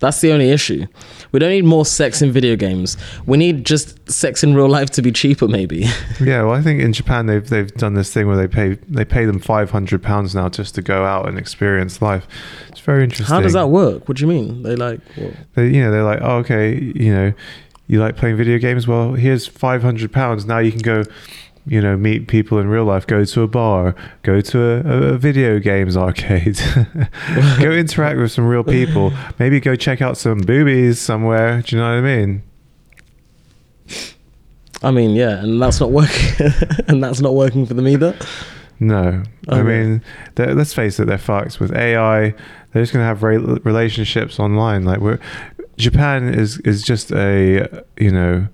That's 0.00 0.20
the 0.20 0.32
only 0.32 0.50
issue. 0.50 0.86
We 1.32 1.40
don't 1.40 1.50
need 1.50 1.64
more 1.64 1.84
sex 1.84 2.22
in 2.22 2.30
video 2.30 2.56
games. 2.56 2.96
We 3.26 3.36
need 3.36 3.66
just 3.66 4.10
sex 4.10 4.44
in 4.44 4.54
real 4.54 4.68
life 4.68 4.90
to 4.90 5.02
be 5.02 5.12
cheaper, 5.12 5.48
maybe. 5.48 5.86
Yeah, 6.20 6.42
well, 6.42 6.54
I 6.54 6.62
think 6.62 6.82
in 6.82 6.92
Japan 6.92 7.26
they've 7.26 7.48
they've 7.48 7.72
done 7.74 7.94
this 7.94 8.12
thing 8.12 8.26
where 8.26 8.36
they 8.36 8.48
pay 8.48 8.74
they 8.88 9.04
pay 9.04 9.24
them 9.24 9.38
five 9.38 9.70
hundred 9.70 10.02
pounds 10.02 10.34
now 10.34 10.48
just 10.48 10.74
to 10.74 10.82
go 10.82 11.04
out 11.04 11.28
and 11.28 11.38
experience 11.38 12.02
life. 12.02 12.26
It's 12.68 12.80
very 12.80 13.04
interesting. 13.04 13.26
How 13.32 13.40
does 13.40 13.52
that 13.52 13.68
work? 13.68 14.08
What 14.08 14.16
do 14.16 14.22
you 14.22 14.26
mean? 14.26 14.62
They 14.62 14.74
like 14.74 15.00
what? 15.16 15.34
They, 15.54 15.68
you 15.68 15.80
know, 15.82 15.90
they're 15.90 16.02
like, 16.04 16.18
oh, 16.20 16.38
okay, 16.38 16.74
you 16.74 17.14
know, 17.14 17.32
you 17.86 18.00
like 18.00 18.16
playing 18.16 18.36
video 18.36 18.58
games. 18.58 18.86
Well, 18.88 19.14
here's 19.14 19.46
five 19.46 19.80
hundred 19.82 20.12
pounds. 20.12 20.44
Now 20.44 20.58
you 20.58 20.72
can 20.72 20.80
go, 20.82 21.04
you 21.68 21.80
know, 21.80 21.96
meet 21.96 22.28
people 22.28 22.58
in 22.58 22.68
real 22.68 22.84
life. 22.84 23.06
Go 23.06 23.24
to 23.24 23.42
a 23.42 23.48
bar. 23.48 23.94
Go 24.22 24.40
to 24.40 24.60
a, 24.60 25.12
a 25.14 25.18
video 25.18 25.58
games 25.58 25.96
arcade. 25.96 26.58
go 27.60 27.70
interact 27.70 28.18
with 28.18 28.32
some 28.32 28.46
real 28.46 28.64
people. 28.64 29.12
Maybe 29.38 29.60
go 29.60 29.76
check 29.76 30.00
out 30.00 30.16
some 30.16 30.38
boobies 30.38 30.98
somewhere. 30.98 31.62
Do 31.62 31.76
you 31.76 31.82
know 31.82 31.88
what 31.88 31.98
I 31.98 32.00
mean? 32.00 32.42
I 34.82 34.90
mean, 34.90 35.10
yeah, 35.10 35.42
and 35.42 35.60
that's 35.60 35.80
not 35.80 35.90
working, 35.90 36.46
and 36.88 37.02
that's 37.02 37.20
not 37.20 37.34
working 37.34 37.66
for 37.66 37.74
them 37.74 37.88
either. 37.88 38.16
No, 38.80 39.24
I 39.48 39.62
mean, 39.62 40.02
let's 40.36 40.72
face 40.72 41.00
it, 41.00 41.06
they're 41.06 41.18
fucked 41.18 41.58
with 41.58 41.74
AI. 41.74 42.30
They're 42.72 42.82
just 42.82 42.92
gonna 42.92 43.04
have 43.04 43.24
re- 43.24 43.38
relationships 43.38 44.38
online. 44.38 44.84
Like 44.84 45.00
we're 45.00 45.18
Japan 45.76 46.32
is 46.32 46.58
is 46.60 46.82
just 46.84 47.10
a 47.10 47.84
you 47.98 48.12
know, 48.12 48.46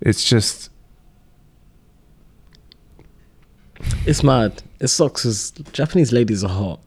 it's 0.00 0.24
just 0.24 0.70
It's 4.06 4.22
mad. 4.22 4.62
It 4.78 4.88
sucks 4.88 5.22
because 5.22 5.50
Japanese 5.72 6.12
ladies 6.12 6.44
are 6.44 6.50
hot. 6.50 6.80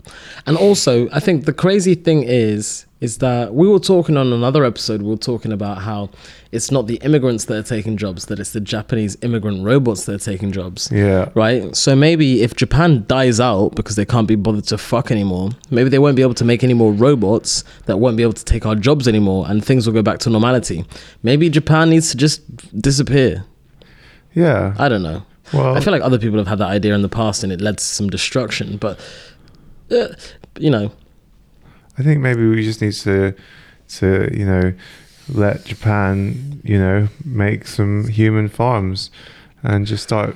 And 0.46 0.56
also, 0.56 1.10
I 1.12 1.20
think 1.20 1.46
the 1.46 1.54
crazy 1.54 1.96
thing 1.96 2.24
is, 2.24 2.86
is 3.02 3.18
that 3.18 3.54
we 3.54 3.68
were 3.68 3.80
talking 3.80 4.16
on 4.18 4.32
another 4.32 4.64
episode, 4.66 5.02
we 5.02 5.10
were 5.10 5.18
talking 5.18 5.52
about 5.52 5.80
how 5.80 6.10
it's 6.52 6.72
not 6.72 6.88
the 6.88 6.96
immigrants 6.98 7.46
that 7.46 7.58
are 7.58 7.64
taking 7.64 7.98
jobs, 7.98 8.26
that 8.28 8.40
it's 8.40 8.52
the 8.52 8.60
Japanese 8.60 9.18
immigrant 9.22 9.66
robots 9.66 10.06
that 10.06 10.16
are 10.16 10.24
taking 10.32 10.52
jobs. 10.52 10.90
yeah. 10.92 11.30
Right? 11.36 11.76
So 11.76 11.96
maybe 11.96 12.42
if 12.42 12.56
Japan 12.56 13.06
dies 13.08 13.40
out 13.40 13.76
because 13.76 13.96
they 13.96 14.06
can't 14.06 14.28
be 14.28 14.36
bothered 14.36 14.66
to 14.66 14.78
fuck 14.78 15.12
anymore, 15.12 15.50
maybe 15.70 15.90
they 15.90 16.00
won't 16.00 16.16
be 16.16 16.22
able 16.22 16.34
to 16.36 16.46
make 16.46 16.64
any 16.64 16.74
more 16.74 16.92
robots 16.92 17.64
that 17.86 17.98
won't 17.98 18.18
be 18.18 18.24
able 18.24 18.34
to 18.34 18.46
take 18.46 18.66
our 18.66 18.76
jobs 18.76 19.08
anymore 19.08 19.46
and 19.50 19.64
things 19.64 19.88
will 19.88 19.94
go 19.94 20.02
back 20.02 20.20
to 20.20 20.30
normality. 20.30 20.86
Maybe 21.24 21.50
Japan 21.50 21.90
needs 21.90 22.12
to 22.12 22.18
just 22.18 22.42
disappear. 22.82 23.46
Yeah. 24.34 24.76
I 24.78 24.90
don't 24.90 25.04
know. 25.04 25.24
Well, 25.54 25.76
I 25.76 25.80
feel 25.80 25.92
like 25.92 26.02
other 26.02 26.20
people 26.20 26.38
have 26.38 26.48
had 26.48 26.60
that 26.60 26.70
idea 26.70 26.94
in 26.94 27.02
the 27.02 27.10
past 27.10 27.44
and 27.44 27.52
it 27.52 27.62
led 27.62 27.78
to 27.78 27.84
some 27.84 28.10
destruction. 28.10 28.78
But, 28.78 29.00
uh, 29.92 30.10
you 30.60 30.70
know, 30.70 30.92
I 31.98 32.04
think 32.04 32.22
maybe 32.22 32.48
we 32.48 32.64
just 32.64 32.82
need 32.82 32.94
to 32.94 33.34
to 33.90 34.30
you 34.32 34.46
know 34.46 34.74
let 35.28 35.66
Japan 35.66 36.62
you 36.64 36.80
know 36.80 37.10
make 37.26 37.68
some 37.68 38.08
human 38.08 38.48
farms 38.48 39.12
and 39.64 39.86
just 39.86 40.04
start 40.04 40.36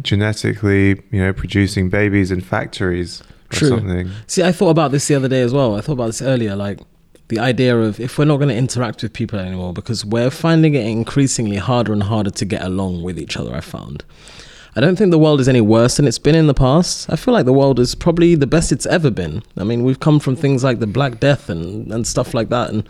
genetically 0.00 1.02
you 1.10 1.20
know 1.20 1.32
producing 1.32 1.90
babies 1.90 2.30
in 2.30 2.40
factories 2.40 3.22
or 3.52 3.56
True. 3.56 3.68
something. 3.68 4.10
see, 4.26 4.42
I 4.42 4.52
thought 4.52 4.70
about 4.70 4.92
this 4.92 5.08
the 5.08 5.16
other 5.16 5.28
day 5.28 5.42
as 5.42 5.52
well. 5.52 5.76
I 5.76 5.80
thought 5.80 5.94
about 5.94 6.06
this 6.06 6.22
earlier. 6.22 6.54
Like, 6.54 6.80
the 7.30 7.38
idea 7.38 7.76
of 7.76 7.98
if 7.98 8.18
we're 8.18 8.26
not 8.26 8.36
going 8.36 8.50
to 8.50 8.54
interact 8.56 9.02
with 9.02 9.12
people 9.12 9.38
anymore 9.38 9.72
because 9.72 10.04
we're 10.04 10.30
finding 10.30 10.74
it 10.74 10.86
increasingly 10.86 11.56
harder 11.56 11.92
and 11.92 12.02
harder 12.02 12.30
to 12.30 12.44
get 12.44 12.62
along 12.62 13.02
with 13.02 13.18
each 13.18 13.36
other, 13.36 13.54
I 13.54 13.60
found. 13.60 14.04
I 14.76 14.80
don't 14.80 14.96
think 14.96 15.10
the 15.10 15.18
world 15.18 15.40
is 15.40 15.48
any 15.48 15.60
worse 15.60 15.96
than 15.96 16.06
it's 16.06 16.18
been 16.18 16.36
in 16.36 16.46
the 16.46 16.54
past. 16.54 17.10
I 17.10 17.16
feel 17.16 17.34
like 17.34 17.46
the 17.46 17.52
world 17.52 17.80
is 17.80 17.94
probably 17.94 18.36
the 18.36 18.46
best 18.46 18.70
it's 18.70 18.86
ever 18.86 19.10
been. 19.10 19.42
I 19.56 19.64
mean, 19.64 19.82
we've 19.82 19.98
come 19.98 20.20
from 20.20 20.36
things 20.36 20.62
like 20.62 20.78
the 20.78 20.86
Black 20.86 21.18
Death 21.18 21.48
and, 21.48 21.90
and 21.92 22.06
stuff 22.06 22.34
like 22.34 22.50
that. 22.50 22.70
And 22.70 22.88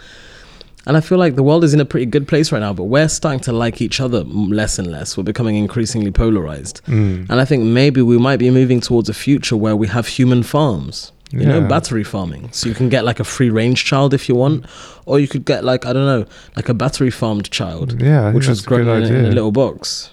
And 0.86 0.96
I 0.96 1.00
feel 1.00 1.18
like 1.18 1.36
the 1.36 1.42
world 1.42 1.62
is 1.64 1.74
in 1.74 1.80
a 1.80 1.84
pretty 1.84 2.06
good 2.06 2.26
place 2.26 2.52
right 2.52 2.60
now, 2.60 2.72
but 2.72 2.84
we're 2.84 3.08
starting 3.08 3.40
to 3.40 3.52
like 3.52 3.80
each 3.82 4.00
other 4.00 4.24
less 4.24 4.78
and 4.78 4.90
less. 4.90 5.16
We're 5.16 5.24
becoming 5.24 5.56
increasingly 5.56 6.10
polarized. 6.10 6.80
Mm. 6.86 7.28
And 7.28 7.40
I 7.40 7.44
think 7.44 7.64
maybe 7.64 8.02
we 8.02 8.18
might 8.18 8.38
be 8.38 8.50
moving 8.50 8.80
towards 8.80 9.08
a 9.08 9.14
future 9.14 9.56
where 9.56 9.76
we 9.76 9.88
have 9.88 10.06
human 10.06 10.42
farms, 10.42 11.12
you 11.30 11.46
know, 11.46 11.60
battery 11.60 12.04
farming. 12.04 12.48
So 12.52 12.68
you 12.68 12.74
can 12.74 12.88
get 12.88 13.04
like 13.04 13.20
a 13.20 13.24
free 13.24 13.50
range 13.50 13.84
child 13.84 14.14
if 14.14 14.28
you 14.28 14.34
want, 14.34 14.66
or 15.06 15.18
you 15.20 15.28
could 15.28 15.44
get 15.44 15.64
like, 15.64 15.86
I 15.86 15.92
don't 15.92 16.06
know, 16.06 16.26
like 16.56 16.68
a 16.68 16.74
battery 16.74 17.10
farmed 17.10 17.50
child, 17.50 18.00
Yeah, 18.02 18.32
which 18.32 18.48
was 18.48 18.58
that's 18.62 18.66
a 18.66 18.68
good 18.68 18.84
grown 18.84 19.02
in, 19.04 19.14
a- 19.14 19.18
in 19.18 19.24
a 19.26 19.30
little 19.30 19.52
box. 19.52 20.10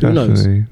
Who 0.00 0.12
knows? 0.12 0.44
Definitely. 0.44 0.66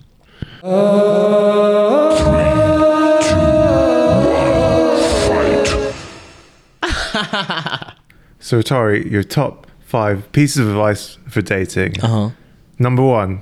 So, 8.41 8.63
Tari, 8.63 9.11
your 9.11 9.23
top 9.25 9.67
five 9.81 10.31
pieces 10.33 10.59
of 10.59 10.69
advice 10.69 11.19
for 11.29 11.43
dating. 11.43 12.01
Uh 12.03 12.07
huh. 12.09 12.31
Number 12.79 13.03
one. 13.03 13.41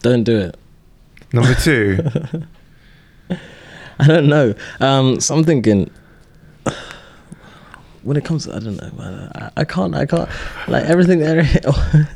Don't 0.00 0.24
do 0.24 0.38
it. 0.38 0.56
Number 1.32 1.54
two. 1.54 1.98
I 4.00 4.06
don't 4.06 4.28
know. 4.28 4.54
Um, 4.80 5.20
so 5.20 5.34
I'm 5.36 5.44
thinking. 5.44 5.90
When 8.02 8.16
it 8.16 8.24
comes, 8.24 8.46
to, 8.46 8.56
I 8.56 8.60
don't 8.60 8.76
know. 8.76 9.30
I, 9.34 9.50
I 9.58 9.64
can't. 9.64 9.94
I 9.94 10.06
can't. 10.06 10.28
Like 10.68 10.84
everything 10.86 11.18
there. 11.18 11.46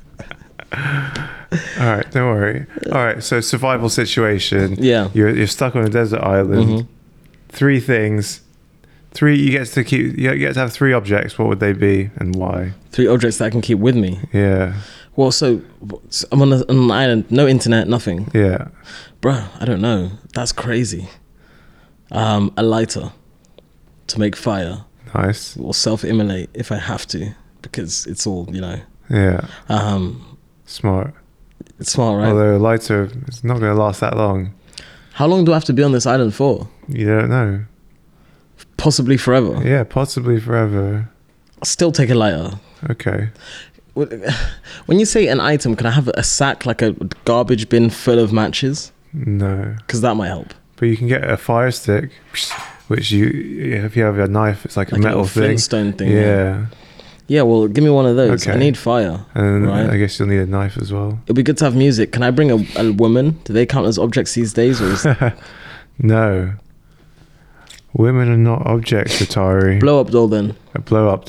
All 0.73 1.87
right, 1.87 2.11
don't 2.11 2.27
worry. 2.35 2.67
All 2.87 3.05
right, 3.05 3.23
so 3.23 3.41
survival 3.41 3.89
situation. 3.89 4.77
yeah. 4.79 5.11
You're 5.15 5.31
you're 5.31 5.47
stuck 5.47 5.77
on 5.77 5.85
a 5.85 5.89
desert 5.91 6.21
island. 6.21 6.69
Mhm. 6.69 6.87
Three 7.51 7.81
things. 7.81 8.41
Three. 9.13 9.37
You 9.39 9.51
get 9.53 9.67
to 9.69 9.85
keep. 9.85 10.17
You 10.19 10.35
get 10.37 10.55
to 10.55 10.61
have 10.61 10.73
three 10.73 10.93
objects. 10.93 11.39
What 11.39 11.49
would 11.49 11.61
they 11.61 11.73
be 11.75 12.11
and 12.17 12.35
why? 12.35 12.73
Three 12.91 13.07
objects 13.07 13.39
that 13.39 13.45
I 13.47 13.51
can 13.51 13.61
keep 13.61 13.79
with 13.79 13.95
me. 13.95 14.19
Yeah. 14.33 14.75
Well, 15.17 15.31
so, 15.31 15.61
so 16.09 16.27
I'm 16.33 16.43
on, 16.43 16.53
a, 16.53 16.57
on 16.69 16.77
an 16.77 16.91
island, 16.91 17.25
no 17.31 17.47
internet, 17.47 17.87
nothing. 17.87 18.29
Yeah. 18.35 18.69
Bro, 19.21 19.45
I 19.61 19.65
don't 19.65 19.81
know. 19.81 20.11
That's 20.33 20.51
crazy. 20.51 21.09
Um, 22.15 22.53
a 22.57 22.63
lighter 22.63 23.13
to 24.07 24.19
make 24.21 24.37
fire 24.37 24.85
Nice. 25.15 25.57
or 25.57 25.75
self-immolate 25.75 26.51
if 26.55 26.71
I 26.73 26.77
have 26.77 27.07
to, 27.09 27.35
because 27.63 28.07
it's 28.07 28.27
all 28.27 28.47
you 28.53 28.61
know. 28.61 28.81
Yeah. 29.11 29.47
Um, 29.69 30.39
Smart. 30.67 31.13
it's 31.81 31.93
smart, 31.93 32.19
right? 32.23 32.29
Although 32.31 32.57
a 32.57 32.59
lighter 32.59 33.11
is 33.29 33.43
not 33.45 33.59
going 33.61 33.75
to 33.75 33.83
last 33.83 34.01
that 34.01 34.17
long. 34.17 34.55
How 35.15 35.27
long 35.27 35.45
do 35.45 35.53
I 35.53 35.57
have 35.57 35.65
to 35.67 35.73
be 35.73 35.83
on 35.83 35.93
this 35.93 36.07
island 36.07 36.35
for? 36.35 36.69
You 36.89 37.07
don't 37.07 37.29
know. 37.31 37.65
Possibly 38.77 39.17
forever. 39.17 39.61
Yeah, 39.65 39.85
possibly 39.85 40.41
forever. 40.41 41.09
I'll 41.59 41.65
still 41.67 41.93
take 41.93 42.11
a 42.11 42.15
lighter. 42.15 42.59
Okay. 42.91 43.31
When 44.87 44.99
you 44.99 45.05
say 45.07 45.29
an 45.29 45.41
item, 45.41 45.77
can 45.77 45.87
I 45.87 45.91
have 45.93 46.09
a 46.09 46.23
sack, 46.25 46.67
like 46.67 46.83
a 46.83 46.93
garbage 47.25 47.69
bin 47.69 47.91
full 47.91 48.19
of 48.19 48.33
matches? 48.33 48.91
No. 49.13 49.75
Because 49.79 50.01
that 50.01 50.17
might 50.17 50.29
help. 50.29 50.53
But 50.77 50.87
you 50.89 50.97
can 50.97 51.07
get 51.07 51.29
a 51.29 51.37
fire 51.37 51.71
stick, 51.71 52.11
which 52.89 53.11
you, 53.11 53.29
if 53.85 53.97
you 53.97 54.03
have 54.05 54.19
a 54.19 54.27
knife, 54.29 54.65
it's 54.65 54.77
like 54.77 54.91
a 54.91 54.95
Like 54.97 55.01
a 55.01 55.05
metal 55.05 55.21
little 55.21 55.29
thing. 55.29 55.43
Flintstone 55.45 55.93
thing. 55.93 56.11
Yeah. 56.11 56.67
Yeah, 57.27 57.43
well, 57.43 57.69
give 57.69 57.83
me 57.83 57.89
one 57.91 58.05
of 58.05 58.17
those. 58.17 58.47
I 58.47 58.57
need 58.57 58.77
fire. 58.77 59.25
And 59.35 59.67
Right. 59.67 59.89
I 59.89 59.97
guess 59.97 60.19
you'll 60.19 60.29
need 60.29 60.41
a 60.41 60.47
knife 60.47 60.77
as 60.77 60.93
well. 60.93 61.19
It'd 61.25 61.37
be 61.37 61.43
good 61.43 61.57
to 61.59 61.65
have 61.65 61.75
music. 61.75 62.13
Can 62.13 62.23
I 62.23 62.31
bring 62.31 62.51
a, 62.51 62.59
a 62.79 62.93
woman? 62.93 63.41
Do 63.45 63.53
they 63.55 63.65
count 63.65 63.87
as 63.87 63.99
objects 63.99 64.35
these 64.35 64.53
days? 64.53 64.83
Or 64.83 64.93
is 64.93 65.07
no. 65.99 66.53
Women 67.97 68.29
are 68.29 68.37
not 68.37 68.67
objects, 68.67 69.21
Atari. 69.21 69.79
blow 69.79 70.01
up 70.01 70.11
doll 70.11 70.27
then? 70.27 70.57
A 70.75 70.81
blow 70.81 71.09
up. 71.09 71.29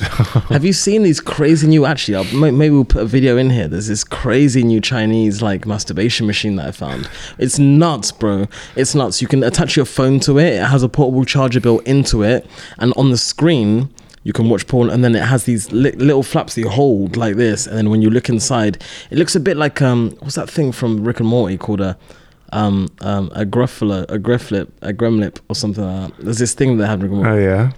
Have 0.50 0.64
you 0.64 0.72
seen 0.72 1.04
these 1.04 1.20
crazy 1.20 1.68
new? 1.68 1.86
Actually, 1.86 2.16
I'll, 2.16 2.50
maybe 2.50 2.70
we'll 2.70 2.84
put 2.84 3.02
a 3.02 3.06
video 3.06 3.36
in 3.36 3.50
here. 3.50 3.68
There's 3.68 3.86
this 3.86 4.02
crazy 4.02 4.64
new 4.64 4.80
Chinese 4.80 5.40
like 5.40 5.64
masturbation 5.64 6.26
machine 6.26 6.56
that 6.56 6.66
I 6.66 6.70
found. 6.72 7.08
It's 7.38 7.60
nuts, 7.60 8.10
bro. 8.10 8.48
It's 8.74 8.96
nuts. 8.96 9.22
You 9.22 9.28
can 9.28 9.44
attach 9.44 9.76
your 9.76 9.84
phone 9.84 10.18
to 10.20 10.38
it. 10.38 10.54
It 10.54 10.64
has 10.64 10.82
a 10.82 10.88
portable 10.88 11.24
charger 11.24 11.60
built 11.60 11.84
into 11.86 12.24
it, 12.24 12.44
and 12.78 12.92
on 12.96 13.10
the 13.10 13.16
screen 13.16 13.88
you 14.24 14.32
can 14.32 14.48
watch 14.48 14.66
porn. 14.66 14.90
And 14.90 15.04
then 15.04 15.14
it 15.14 15.22
has 15.22 15.44
these 15.44 15.70
li- 15.70 15.92
little 15.92 16.24
flaps 16.24 16.56
that 16.56 16.62
you 16.62 16.68
hold 16.68 17.16
like 17.16 17.36
this, 17.36 17.68
and 17.68 17.76
then 17.76 17.90
when 17.90 18.02
you 18.02 18.10
look 18.10 18.28
inside, 18.28 18.82
it 19.12 19.18
looks 19.18 19.36
a 19.36 19.40
bit 19.40 19.56
like 19.56 19.80
um, 19.80 20.10
what's 20.18 20.34
that 20.34 20.50
thing 20.50 20.72
from 20.72 21.04
Rick 21.04 21.20
and 21.20 21.28
Morty 21.28 21.56
called 21.56 21.80
a 21.80 21.96
um 22.52 22.88
um 23.00 23.30
a 23.34 23.44
gruffler, 23.44 24.04
a 24.10 24.18
grifflip, 24.18 24.68
a 24.82 24.92
gremlip, 24.92 25.38
or 25.48 25.54
something 25.54 25.84
like 25.84 26.14
that. 26.16 26.24
There's 26.24 26.38
this 26.38 26.54
thing 26.54 26.78
that 26.78 26.86
had 26.86 27.02
Rick 27.02 27.12
and 27.12 27.22
Morty. 27.22 27.30
oh, 27.30 27.38
yeah. 27.50 27.72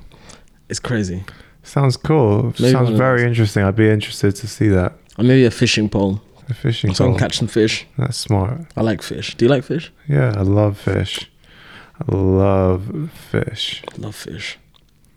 It's 0.69 0.81
crazy. 0.81 1.25
Sounds 1.63 1.97
cool. 1.97 2.53
Maybe 2.59 2.71
Sounds 2.73 2.91
very 2.91 3.25
interesting. 3.25 3.63
I'd 3.65 3.77
be 3.77 3.89
interested 3.91 4.35
to 4.37 4.47
see 4.47 4.69
that. 4.69 4.93
Or 5.19 5.25
maybe 5.25 5.45
a 5.45 5.51
fishing 5.51 5.89
pole, 5.89 6.21
A 6.49 6.55
fishing 6.55 6.89
pole. 6.91 6.95
so 6.95 7.05
I 7.05 7.09
can 7.11 7.19
catch 7.19 7.39
some 7.39 7.49
fish. 7.49 7.87
That's 7.99 8.17
smart. 8.17 8.61
I 8.77 8.83
like 8.83 9.03
fish. 9.03 9.35
Do 9.37 9.45
you 9.45 9.51
like 9.51 9.65
fish? 9.65 9.93
Yeah, 10.09 10.33
I 10.37 10.43
love 10.43 10.79
fish. 10.79 11.31
I 12.01 12.15
love 12.15 13.11
fish. 13.31 13.83
Love 13.99 14.15
fish. 14.15 14.59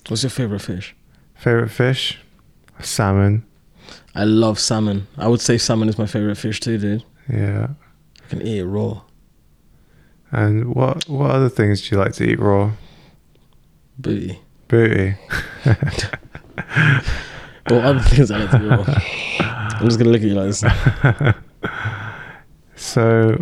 What's 0.07 0.23
your 0.23 0.29
favorite 0.31 0.61
fish? 0.61 0.95
Favorite 1.35 1.69
fish? 1.69 2.17
Salmon. 2.79 3.43
I 4.15 4.23
love 4.23 4.59
salmon. 4.59 5.07
I 5.17 5.27
would 5.27 5.41
say 5.41 5.57
salmon 5.57 5.87
is 5.89 5.97
my 5.97 6.07
favorite 6.07 6.35
fish 6.37 6.59
too, 6.59 6.77
dude. 6.77 7.03
Yeah. 7.31 7.67
I 8.25 8.27
can 8.29 8.41
eat 8.41 8.59
it 8.59 8.65
raw. 8.65 9.01
And 10.31 10.73
what 10.73 11.07
what 11.09 11.31
other 11.31 11.49
things 11.49 11.81
do 11.87 11.95
you 11.95 12.01
like 12.01 12.13
to 12.13 12.23
eat 12.23 12.39
raw? 12.39 12.71
Booty. 13.97 14.39
Booty. 14.67 15.15
Or 17.69 17.79
other 17.79 17.99
things 17.99 18.31
I 18.31 18.39
like 18.39 18.51
to 18.51 18.57
eat 18.57 18.69
raw. 18.69 18.85
I'm 19.79 19.85
just 19.85 19.99
gonna 19.99 20.09
look 20.09 20.21
at 20.21 20.27
you 20.27 20.33
like 20.35 20.47
this. 20.47 20.63
So, 22.75 23.37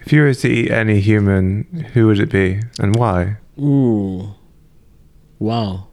if 0.00 0.12
you 0.12 0.22
were 0.22 0.34
to 0.34 0.48
eat 0.48 0.72
any 0.72 0.98
human, 0.98 1.86
who 1.94 2.08
would 2.08 2.18
it 2.18 2.30
be 2.30 2.60
and 2.80 2.96
why? 2.96 3.36
Ooh. 3.60 4.34
Wow. 5.38 5.86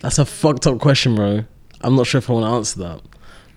That's 0.00 0.18
a 0.18 0.24
fucked 0.24 0.66
up 0.66 0.78
question, 0.80 1.14
bro. 1.16 1.44
I'm 1.82 1.96
not 1.96 2.06
sure 2.06 2.18
if 2.18 2.30
I 2.30 2.32
want 2.32 2.46
to 2.46 2.50
answer 2.50 2.78
that 2.80 3.02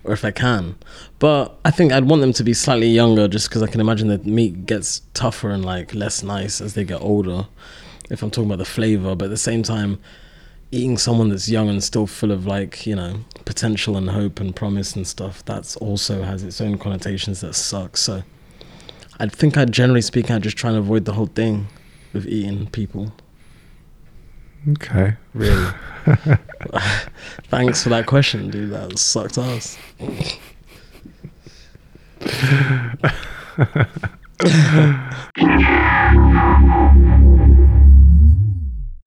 or 0.04 0.14
if 0.14 0.24
I 0.24 0.32
can. 0.32 0.76
But 1.20 1.60
I 1.66 1.72
think 1.72 1.92
I'd 1.92 2.06
want 2.06 2.22
them 2.22 2.34
to 2.34 2.44
be 2.44 2.54
slightly 2.54 2.90
younger 2.90 3.28
just 3.28 3.50
because 3.50 3.62
I 3.62 3.68
can 3.68 3.82
imagine 3.82 4.08
that 4.08 4.26
meat 4.26 4.66
gets 4.66 5.02
tougher 5.14 5.50
and 5.50 5.66
like 5.66 5.94
less 5.94 6.24
nice 6.24 6.62
as 6.62 6.74
they 6.74 6.84
get 6.84 7.02
older. 7.02 7.48
If 8.10 8.24
I'm 8.24 8.32
talking 8.32 8.50
about 8.50 8.58
the 8.58 8.66
flavor, 8.66 9.16
but 9.16 9.26
at 9.26 9.32
the 9.32 9.38
same 9.38 9.62
time, 9.62 10.00
eating 10.72 10.98
someone 10.98 11.30
that's 11.30 11.50
young 11.50 11.70
and 11.70 11.84
still 11.84 12.08
full 12.08 12.32
of 12.32 12.46
like, 12.46 12.86
you 12.86 12.96
know, 12.96 13.20
potential 13.46 13.98
and 13.98 14.10
hope 14.10 14.40
and 14.40 14.56
promise 14.56 14.96
and 14.96 15.08
stuff, 15.08 15.44
that's 15.46 15.76
also 15.78 16.24
has 16.24 16.44
its 16.44 16.62
own 16.62 16.78
connotations 16.78 17.42
that 17.42 17.54
suck. 17.54 17.98
So 17.98 18.24
I 19.20 19.28
think 19.28 19.58
I'd 19.58 19.72
generally 19.72 20.02
speaking, 20.02 20.36
I'd 20.36 20.44
just 20.44 20.58
try 20.58 20.70
and 20.70 20.80
avoid 20.80 21.06
the 21.06 21.14
whole 21.14 21.28
thing 21.28 21.68
with 22.14 22.26
eating 22.26 22.68
people. 22.68 23.12
Okay. 24.72 25.16
Really. 25.34 25.72
Thanks 27.50 27.84
for 27.84 27.90
that 27.90 28.06
question, 28.08 28.50
dude. 28.50 28.72
That 28.72 28.98
sucked 29.00 29.38
ass. 29.38 29.78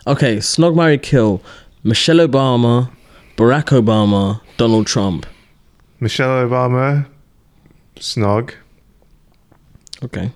okay, 0.06 0.36
Snog 0.38 0.74
Marry 0.76 0.98
Kill. 0.98 1.42
Michelle 1.84 2.18
Obama, 2.18 2.90
Barack 3.36 3.66
Obama, 3.80 4.40
Donald 4.56 4.86
Trump. 4.86 5.26
Michelle 6.00 6.46
Obama, 6.48 7.06
Snog. 7.96 8.54
Okay. 10.04 10.30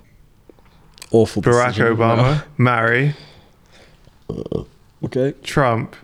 Awful. 1.11 1.41
Barack 1.41 1.69
decision. 1.69 1.95
Obama, 1.95 2.43
marry. 2.57 3.15
Uh, 4.29 4.63
Okay. 5.03 5.33
Trump, 5.43 5.95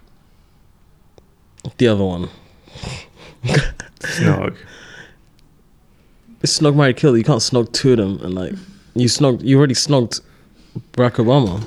The 1.78 1.88
other 1.88 2.04
one. 2.04 2.30
Snog. 4.00 4.56
It's 6.42 6.60
Snog 6.60 6.76
Marry 6.76 6.94
Kill. 6.94 7.16
You 7.16 7.24
can't 7.24 7.40
snog 7.40 7.72
two 7.72 7.94
of 7.94 7.98
them 8.00 8.20
and 8.22 8.36
like 8.36 8.52
you 8.96 9.08
snog. 9.08 9.42
You 9.46 9.58
already 9.58 9.76
snogged 9.76 10.20
Barack 10.92 11.12
Obama. 11.24 11.66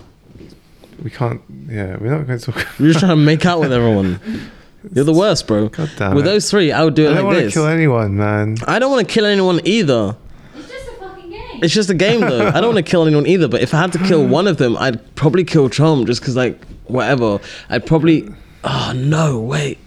We 1.03 1.09
can't. 1.09 1.41
Yeah, 1.67 1.97
we're 1.99 2.11
not 2.11 2.27
going 2.27 2.39
to 2.39 2.53
talk. 2.53 2.67
You're 2.79 2.89
just 2.89 2.99
trying 3.01 3.17
to 3.17 3.17
make 3.17 3.47
out 3.47 3.59
with 3.61 3.73
everyone. 3.73 4.21
You're 4.93 5.05
the 5.07 5.15
worst, 5.15 5.47
bro. 5.47 5.69
God 5.71 5.91
damn 5.97 6.15
With 6.15 6.27
it. 6.27 6.29
those 6.29 6.51
three, 6.51 6.73
I 6.73 6.85
would 6.85 6.93
do 6.95 7.07
it 7.07 7.13
I 7.13 7.15
don't 7.15 7.17
like 7.17 7.25
want 7.25 7.39
to 7.39 7.45
this. 7.47 7.55
kill 7.55 7.67
anyone, 7.67 8.19
man. 8.19 8.59
I 8.67 8.79
don't 8.79 8.91
want 8.93 9.09
to 9.09 9.11
kill 9.13 9.25
anyone 9.25 9.61
either. 9.65 10.15
It's 10.55 10.69
just 10.71 10.89
a 10.89 10.93
fucking 11.01 11.31
game. 11.31 11.61
It's 11.63 11.73
just 11.73 11.89
a 11.89 11.95
game, 11.95 12.21
though. 12.21 12.47
I 12.49 12.61
don't 12.61 12.75
want 12.75 12.85
to 12.85 12.89
kill 12.91 13.07
anyone 13.07 13.27
either. 13.27 13.49
But 13.49 13.63
if 13.63 13.73
I 13.73 13.79
had 13.81 13.93
to 13.95 13.99
kill 14.01 14.27
one 14.39 14.47
of 14.47 14.59
them, 14.59 14.77
I'd 14.77 15.15
probably 15.17 15.45
kill 15.45 15.71
Trump 15.71 16.07
just 16.07 16.21
because, 16.21 16.37
like, 16.37 16.61
whatever. 16.89 17.41
I'd 17.69 17.87
probably. 17.87 18.29
Oh 18.65 18.93
no! 18.95 19.41
Wait. 19.41 19.79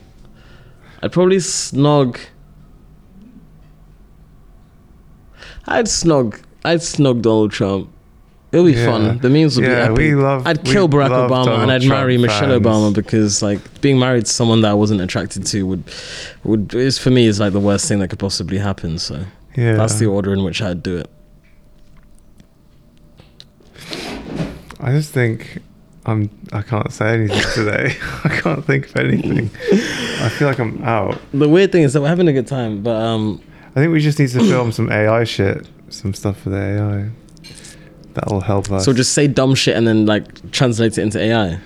I'd 1.02 1.12
probably 1.12 1.38
snog. 1.38 2.20
I'd 5.66 5.86
snog. 5.86 6.42
I'd 6.66 6.80
snog 6.80 7.22
Donald 7.22 7.52
Trump. 7.52 7.90
It'll 8.52 8.66
be 8.66 8.72
Yeah. 8.74 8.86
fun. 8.88 9.20
The 9.20 9.30
memes 9.30 9.56
will 9.58 9.64
be 9.68 9.70
epic. 9.72 9.98
we 9.98 10.16
love- 10.16 10.48
I'd 10.48 10.64
kill 10.64 10.90
Barack 10.90 11.10
Obama 11.10 11.46
Donald 11.46 11.62
and 11.62 11.72
I'd 11.72 11.82
Trump 11.84 12.00
marry 12.00 12.18
Michelle 12.18 12.50
fans. 12.50 12.66
Obama 12.66 12.94
because, 12.96 13.44
like, 13.44 13.60
being 13.80 14.00
married 14.00 14.26
to 14.26 14.32
someone 14.32 14.62
that 14.62 14.72
I 14.72 14.74
wasn't 14.74 15.02
attracted 15.02 15.46
to 15.48 15.68
would, 15.68 15.84
would 16.44 16.74
is 16.74 16.98
for 16.98 17.12
me 17.12 17.28
is 17.28 17.40
like 17.40 17.54
the 17.54 17.60
worst 17.60 17.88
thing 17.88 18.00
that 18.00 18.08
could 18.08 18.18
possibly 18.18 18.58
happen. 18.58 18.98
So 18.98 19.20
Yeah. 19.56 19.76
that's 19.76 20.00
the 20.00 20.08
order 20.08 20.34
in 20.34 20.44
which 20.44 20.64
I'd 20.64 20.82
do 20.82 20.98
it. 20.98 21.10
I 24.80 24.92
just 24.94 25.12
think 25.14 25.60
I'm. 26.10 26.30
I 26.52 26.62
can't 26.62 26.92
say 26.92 27.14
anything 27.14 27.42
today. 27.54 27.96
I 28.24 28.30
can't 28.30 28.66
think 28.66 28.88
of 28.90 28.96
anything. 28.98 29.50
I 30.22 30.30
feel 30.30 30.48
like 30.48 30.60
I'm 30.60 30.84
out. 30.84 31.20
The 31.34 31.48
weird 31.48 31.72
thing 31.72 31.84
is 31.84 31.94
that 31.94 32.02
we're 32.02 32.08
having 32.10 32.28
a 32.28 32.34
good 32.34 32.48
time, 32.48 32.82
but 32.84 32.96
um, 32.96 33.42
I 33.76 33.80
think 33.80 33.94
we 33.94 34.00
just 34.02 34.20
need 34.20 34.30
to 34.30 34.40
film 34.40 34.72
some 34.72 34.92
AI 34.92 35.24
shit, 35.24 35.68
some 35.90 36.14
stuff 36.14 36.40
for 36.42 36.50
the 36.50 36.58
AI. 36.58 37.10
That'll 38.16 38.42
help 38.42 38.72
us. 38.72 38.84
so 38.86 38.92
just 38.92 39.14
say 39.14 39.28
dumb 39.28 39.54
shit 39.56 39.78
and 39.78 39.88
then 39.88 40.06
like 40.06 40.52
translate 40.52 40.98
it 40.98 41.02
into 41.04 41.20
AI. 41.20 41.60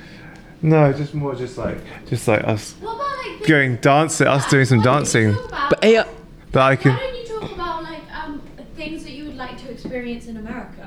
no, 0.62 0.92
just 0.94 1.14
more, 1.16 1.34
just 1.36 1.58
like, 1.58 1.78
just 2.08 2.28
like 2.28 2.44
us 2.44 2.76
about 2.82 2.98
like 2.98 3.48
going 3.48 3.78
dancing, 3.78 4.28
us 4.28 4.48
doing 4.50 4.66
some 4.66 4.80
Why 4.80 4.84
don't 4.84 4.94
you 5.14 5.32
dancing. 5.32 5.36
But 5.70 5.84
AI, 5.84 6.06
That 6.52 6.62
I 6.62 6.76
can. 6.76 6.92
Why 6.92 6.98
can. 6.98 7.14
don't 7.14 7.22
you 7.22 7.40
talk 7.40 7.52
about 7.54 7.84
like 7.84 8.02
um 8.14 8.42
things 8.76 9.04
that 9.06 9.14
you 9.14 9.26
would 9.26 9.36
like 9.38 9.58
to 9.64 9.72
experience 9.72 10.28
in 10.28 10.36
America? 10.38 10.83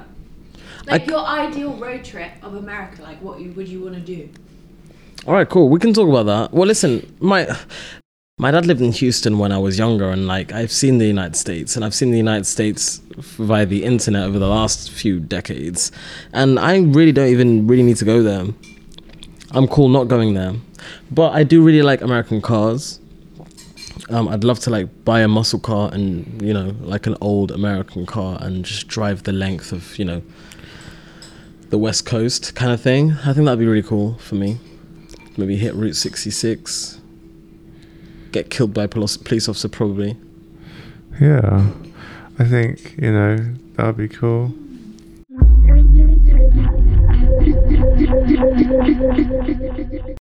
I- 0.89 0.93
Like 0.93 1.07
your 1.07 1.25
ideal 1.25 1.73
road 1.75 2.05
trip 2.05 2.33
of 2.43 2.55
America. 2.55 3.03
Like 3.03 3.21
what 3.23 3.41
you, 3.41 3.53
would 3.53 3.69
you 3.69 3.81
want 3.83 3.95
to 3.95 4.01
do? 4.01 4.29
all 5.27 5.35
right, 5.35 5.49
cool. 5.49 5.69
We 5.69 5.81
can 5.81 5.93
talk 5.93 6.09
about 6.09 6.27
that. 6.27 6.53
Well, 6.57 6.67
listen, 6.69 7.17
my 7.21 7.49
my 8.39 8.51
dad 8.51 8.67
lived 8.67 8.81
in 8.83 8.93
Houston 8.93 9.39
when 9.39 9.51
I 9.51 9.59
was 9.59 9.79
younger, 9.79 10.11
and 10.11 10.27
like 10.27 10.53
I've 10.53 10.71
seen 10.71 10.99
the 10.99 11.07
United 11.07 11.35
States, 11.37 11.75
and 11.75 11.85
I've 11.85 11.95
seen 11.95 12.11
the 12.11 12.19
United 12.19 12.45
States 12.47 12.99
via 13.39 13.65
the 13.67 13.83
internet 13.83 14.25
over 14.29 14.39
the 14.39 14.47
last 14.49 14.91
few 14.91 15.19
decades, 15.19 15.91
and 16.33 16.59
I 16.59 16.79
really 16.79 17.13
don't 17.13 17.29
even 17.29 17.67
really 17.67 17.83
need 17.83 17.97
to 17.97 18.05
go 18.05 18.23
there. 18.23 18.45
I'm 19.53 19.67
cool 19.67 19.89
not 19.89 20.05
going 20.09 20.35
there, 20.35 20.55
but 21.11 21.33
I 21.33 21.43
do 21.45 21.63
really 21.63 21.83
like 21.83 22.03
American 22.03 22.41
cars. 22.43 23.01
Um, 24.11 24.29
I'd 24.29 24.45
love 24.45 24.61
to 24.61 24.71
like 24.71 25.05
buy 25.05 25.21
a 25.21 25.29
muscle 25.29 25.59
car 25.59 25.91
and 25.93 26.41
you 26.41 26.53
know 26.53 26.75
like 26.83 27.07
an 27.09 27.17
old 27.21 27.51
American 27.51 28.07
car 28.07 28.39
and 28.41 28.65
just 28.65 28.87
drive 28.87 29.23
the 29.25 29.33
length 29.33 29.73
of 29.73 29.99
you 29.99 30.05
know 30.05 30.23
the 31.71 31.79
West 31.79 32.07
Coast 32.07 32.55
kind 32.55 32.73
of 32.73 32.81
thing. 32.81 33.13
I 33.25 33.33
think 33.33 33.47
that'd 33.47 33.59
be 33.59 33.67
really 33.67 33.83
cool 33.83 34.15
for 34.19 34.35
me. 34.37 34.59
Maybe 35.37 35.57
hit 35.57 35.75
Route 35.75 35.97
66. 35.97 37.01
Get 38.33 38.51
killed 38.51 38.73
by 38.73 38.85
a 38.85 38.89
police 38.89 39.49
officer 39.49 39.69
probably. 39.69 40.17
Yeah, 41.21 41.71
I 42.39 42.45
think 42.45 42.97
you 42.99 43.13
know 43.13 43.37
that 43.75 43.87
would 43.87 43.97
be 43.97 44.09
cool. 44.09 44.53